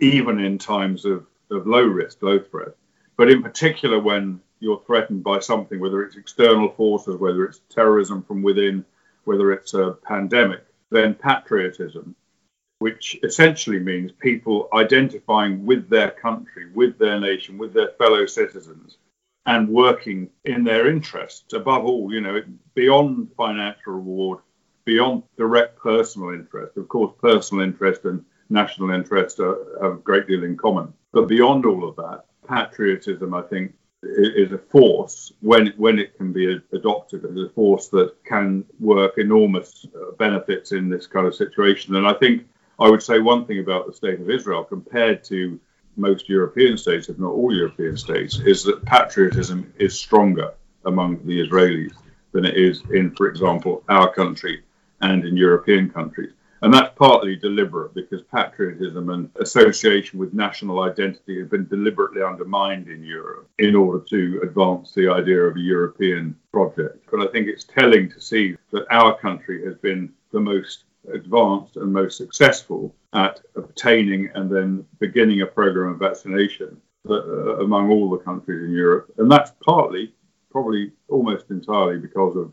[0.00, 2.74] even in times of, of low risk, low threat.
[3.16, 8.24] But in particular, when you're threatened by something, whether it's external forces, whether it's terrorism
[8.24, 8.84] from within,
[9.26, 12.14] whether it's a pandemic, then patriotism,
[12.78, 18.98] which essentially means people identifying with their country, with their nation, with their fellow citizens,
[19.46, 22.40] and working in their interests above all, you know,
[22.74, 24.40] beyond financial reward,
[24.84, 26.76] beyond direct personal interest.
[26.76, 30.92] Of course, personal interest and national interest are, have a great deal in common.
[31.12, 33.74] But beyond all of that, patriotism, I think,
[34.16, 39.18] is a force when when it can be adopted as a force that can work
[39.18, 41.96] enormous uh, benefits in this kind of situation.
[41.96, 42.46] And I think
[42.78, 45.58] I would say one thing about the state of Israel compared to
[45.96, 50.52] most European states, if not all European states, is that patriotism is stronger
[50.84, 51.94] among the Israelis
[52.32, 54.62] than it is in, for example, our country
[55.00, 56.32] and in European countries.
[56.66, 62.88] And that's partly deliberate because patriotism and association with national identity have been deliberately undermined
[62.88, 67.06] in Europe in order to advance the idea of a European project.
[67.08, 71.76] But I think it's telling to see that our country has been the most advanced
[71.76, 78.10] and most successful at obtaining and then beginning a program of vaccination uh, among all
[78.10, 79.14] the countries in Europe.
[79.18, 80.12] And that's partly,
[80.50, 82.50] probably almost entirely because of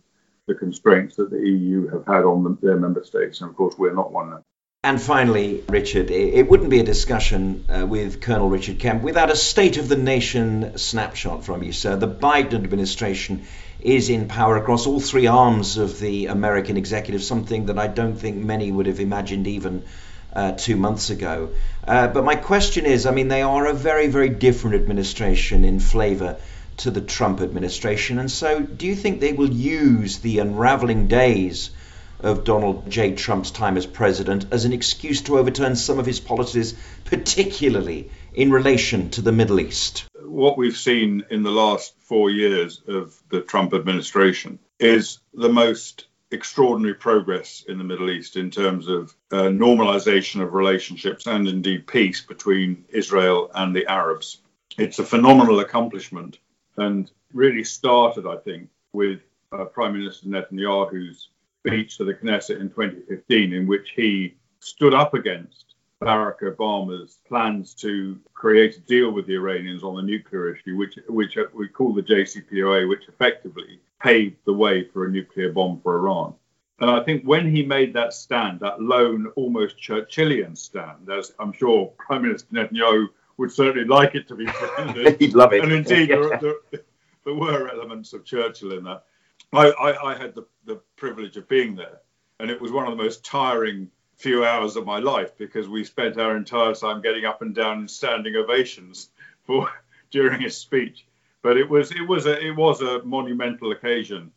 [0.47, 3.41] the constraints that the EU have had on them, their member states.
[3.41, 4.43] And of course, we're not one.
[4.85, 9.35] And finally, Richard, it wouldn't be a discussion uh, with Colonel Richard Kemp without a
[9.35, 11.95] State of the Nation snapshot from you, sir.
[11.95, 13.45] The Biden administration
[13.79, 18.15] is in power across all three arms of the American executive, something that I don't
[18.15, 19.85] think many would have imagined even
[20.33, 21.51] uh, two months ago.
[21.87, 25.79] Uh, but my question is I mean, they are a very, very different administration in
[25.79, 26.37] flavour
[26.77, 28.19] to the Trump administration.
[28.19, 31.71] And so, do you think they will use the unraveling days
[32.19, 33.13] of Donald J.
[33.13, 36.73] Trump's time as president as an excuse to overturn some of his policies,
[37.05, 40.05] particularly in relation to the Middle East?
[40.21, 46.05] What we've seen in the last four years of the Trump administration is the most
[46.31, 51.85] extraordinary progress in the Middle East in terms of uh, normalization of relationships and indeed
[51.85, 54.39] peace between Israel and the Arabs.
[54.77, 56.39] It's a phenomenal accomplishment
[56.77, 59.19] and really started, I think, with
[59.51, 65.13] uh, Prime Minister Netanyahu's speech to the Knesset in 2015, in which he stood up
[65.13, 70.75] against Barack Obama's plans to create a deal with the Iranians on the nuclear issue,
[70.75, 75.79] which which we call the JCPOA, which effectively paved the way for a nuclear bomb
[75.81, 76.33] for Iran.
[76.79, 81.53] And I think when he made that stand, that lone, almost Churchillian stand, as I'm
[81.53, 83.07] sure Prime Minister Netanyahu
[83.37, 85.19] would certainly like it to be pretended.
[85.19, 85.63] He'd love it.
[85.63, 86.81] And indeed, there, there,
[87.25, 89.03] there, were elements of Churchill in that.
[89.51, 91.99] I, I, I had the, the privilege of being there,
[92.39, 95.83] and it was one of the most tiring few hours of my life because we
[95.83, 99.09] spent our entire time getting up and down and standing ovations
[99.43, 99.69] for
[100.11, 101.05] during his speech.
[101.41, 104.31] But it was it was a it was a monumental occasion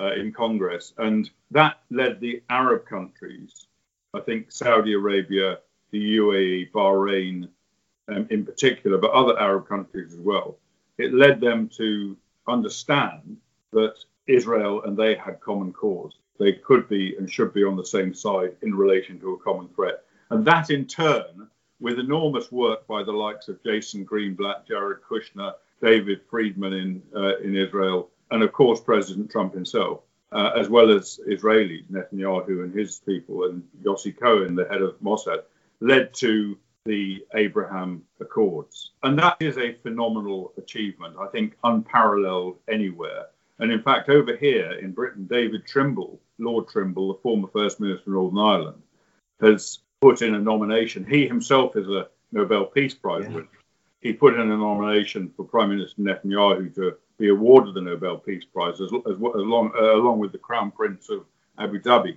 [0.00, 3.66] uh, in Congress, and that led the Arab countries,
[4.14, 5.58] I think Saudi Arabia,
[5.90, 7.48] the UAE, Bahrain,
[8.08, 10.56] um, in particular, but other Arab countries as well.
[10.98, 13.36] It led them to understand
[13.72, 13.94] that
[14.26, 16.16] Israel and they had common cause.
[16.38, 19.68] They could be and should be on the same side in relation to a common
[19.68, 20.04] threat.
[20.30, 21.48] And that in turn,
[21.80, 27.38] with enormous work by the likes of Jason Greenblatt, Jared Kushner, David Friedman in, uh,
[27.38, 30.00] in Israel, and of course President Trump himself,
[30.30, 34.98] uh, as well as Israelis, Netanyahu and his people, and Yossi Cohen, the head of
[35.00, 35.42] Mossad,
[35.80, 38.92] led to the Abraham Accords.
[39.02, 43.26] And that is a phenomenal achievement, I think unparalleled anywhere.
[43.58, 48.10] And in fact, over here in Britain, David Trimble, Lord Trimble, the former First Minister
[48.10, 48.82] of Northern Ireland,
[49.40, 51.06] has put in a nomination.
[51.06, 53.34] He himself is a Nobel Peace Prize yeah.
[53.34, 53.48] winner.
[54.00, 58.44] He put in a nomination for Prime Minister Netanyahu to be awarded the Nobel Peace
[58.44, 61.24] Prize as, as, as long, uh, along with the Crown Prince of
[61.58, 62.16] Abu Dhabi,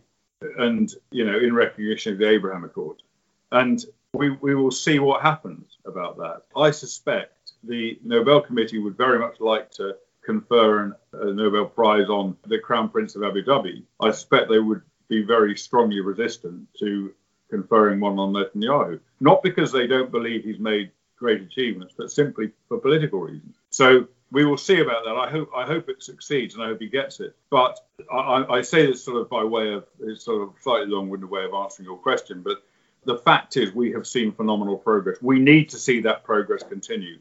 [0.58, 3.04] and you know in recognition of the Abraham Accord.
[3.52, 3.86] And
[4.18, 6.44] we, we will see what happens about that.
[6.56, 12.10] I suspect the Nobel Committee would very much like to confer an, a Nobel Prize
[12.10, 13.84] on the Crown Prince of Abu Dhabi.
[14.00, 17.14] I suspect they would be very strongly resistant to
[17.50, 22.52] conferring one on Netanyahu, not because they don't believe he's made great achievements, but simply
[22.68, 23.56] for political reasons.
[23.70, 25.16] So we will see about that.
[25.16, 27.36] I hope I hope it succeeds and I hope he gets it.
[27.50, 27.80] But
[28.12, 31.46] I, I say this sort of by way of it's sort of slightly long-winded way
[31.46, 32.64] of answering your question, but
[33.06, 35.18] the fact is we have seen phenomenal progress.
[35.22, 37.20] We need to see that progress continue.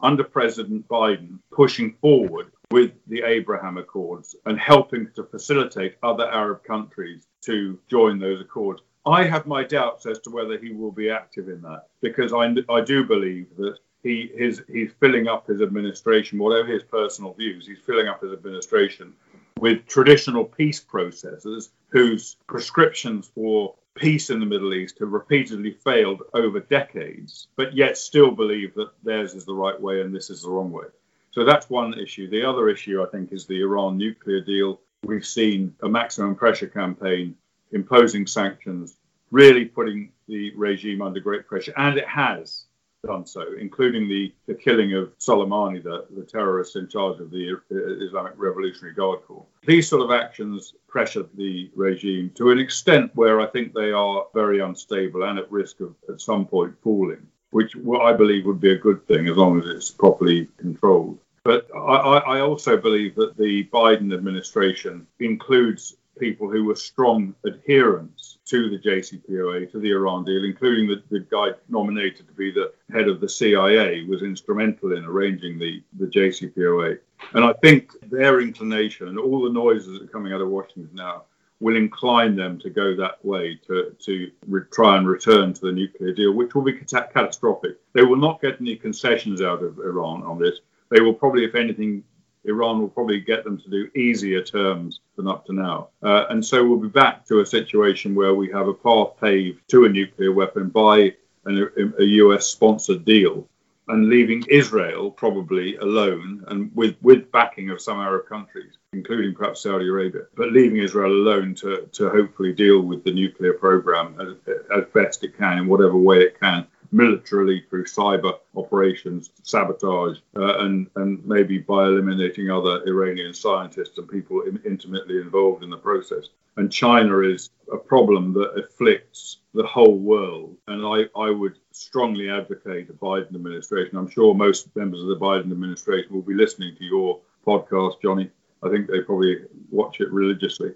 [0.00, 6.64] Under President Biden, pushing forward with the Abraham Accords and helping to facilitate other Arab
[6.64, 8.82] countries to join those accords.
[9.06, 12.54] I have my doubts as to whether he will be active in that because I,
[12.68, 17.66] I do believe that he his he's filling up his administration, whatever his personal views,
[17.66, 19.14] he's filling up his administration
[19.58, 26.22] with traditional peace processors whose prescriptions for peace in the Middle East have repeatedly failed
[26.34, 30.42] over decades, but yet still believe that theirs is the right way and this is
[30.42, 30.86] the wrong way.
[31.32, 32.30] So that's one issue.
[32.30, 34.80] The other issue, I think, is the Iran nuclear deal.
[35.02, 37.36] We've seen a maximum pressure campaign
[37.72, 38.96] imposing sanctions,
[39.30, 42.64] really putting the regime under great pressure, and it has
[43.04, 47.54] done so, including the, the killing of Soleimani, the, the terrorist in charge of the
[47.70, 49.46] uh, Islamic Revolutionary Guard Corps.
[49.64, 54.26] These sort of actions pressured the regime to an extent where I think they are
[54.34, 58.72] very unstable and at risk of at some point falling, which I believe would be
[58.72, 61.18] a good thing as long as it's properly controlled.
[61.44, 68.35] But I, I also believe that the Biden administration includes people who were strong adherents
[68.46, 72.72] to the JCPOA, to the Iran deal, including the, the guy nominated to be the
[72.92, 76.98] head of the CIA, was instrumental in arranging the, the JCPOA.
[77.34, 80.90] And I think their inclination and all the noises that are coming out of Washington
[80.94, 81.24] now
[81.58, 85.72] will incline them to go that way to, to re- try and return to the
[85.72, 87.78] nuclear deal, which will be cat- catastrophic.
[87.94, 90.60] They will not get any concessions out of Iran on this.
[90.90, 92.04] They will probably, if anything,
[92.46, 95.88] Iran will probably get them to do easier terms than up to now.
[96.02, 99.68] Uh, and so we'll be back to a situation where we have a path paved
[99.68, 103.48] to a nuclear weapon by an, a US sponsored deal
[103.88, 109.62] and leaving Israel probably alone and with, with backing of some Arab countries, including perhaps
[109.62, 114.54] Saudi Arabia, but leaving Israel alone to, to hopefully deal with the nuclear program as,
[114.76, 120.58] as best it can in whatever way it can militarily through cyber operations, sabotage, uh,
[120.58, 125.76] and and maybe by eliminating other Iranian scientists and people in, intimately involved in the
[125.76, 126.28] process.
[126.56, 130.56] And China is a problem that afflicts the whole world.
[130.68, 133.98] And I, I would strongly advocate a Biden administration.
[133.98, 138.30] I'm sure most members of the Biden administration will be listening to your podcast, Johnny.
[138.62, 140.72] I think they probably watch it religiously.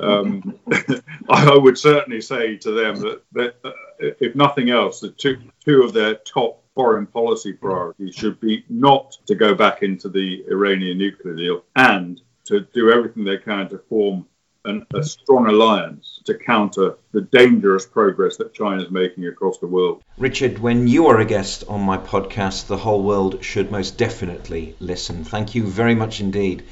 [0.00, 0.58] Um,
[1.28, 5.82] I would certainly say to them that, that uh, if nothing else, the two, two
[5.82, 10.98] of their top foreign policy priorities should be not to go back into the Iranian
[10.98, 14.26] nuclear deal and to do everything they can to form
[14.64, 19.66] an, a strong alliance to counter the dangerous progress that China is making across the
[19.66, 20.02] world.
[20.16, 24.76] Richard, when you are a guest on my podcast, the whole world should most definitely
[24.78, 25.24] listen.
[25.24, 26.62] Thank you very much indeed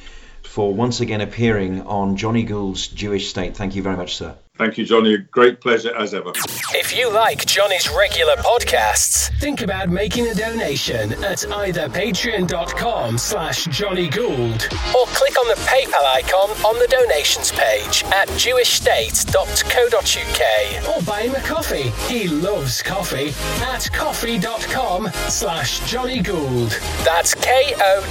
[0.43, 3.57] for once again appearing on Johnny Gould's Jewish State.
[3.57, 4.36] Thank you very much, sir.
[4.61, 5.15] Thank you, Johnny.
[5.15, 6.33] A great pleasure as ever.
[6.75, 13.65] If you like Johnny's regular podcasts, think about making a donation at either patreon.com slash
[13.65, 21.03] Johnny Gould or click on the PayPal icon on the donations page at jewishstate.co.uk or
[21.07, 21.89] buy him a coffee.
[22.13, 23.33] He loves coffee
[23.65, 26.73] at ko-fi.com slash Johnny Gould.
[27.03, 28.05] That's ko-fi.com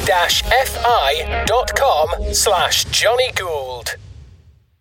[2.34, 3.98] slash Johnny Gould.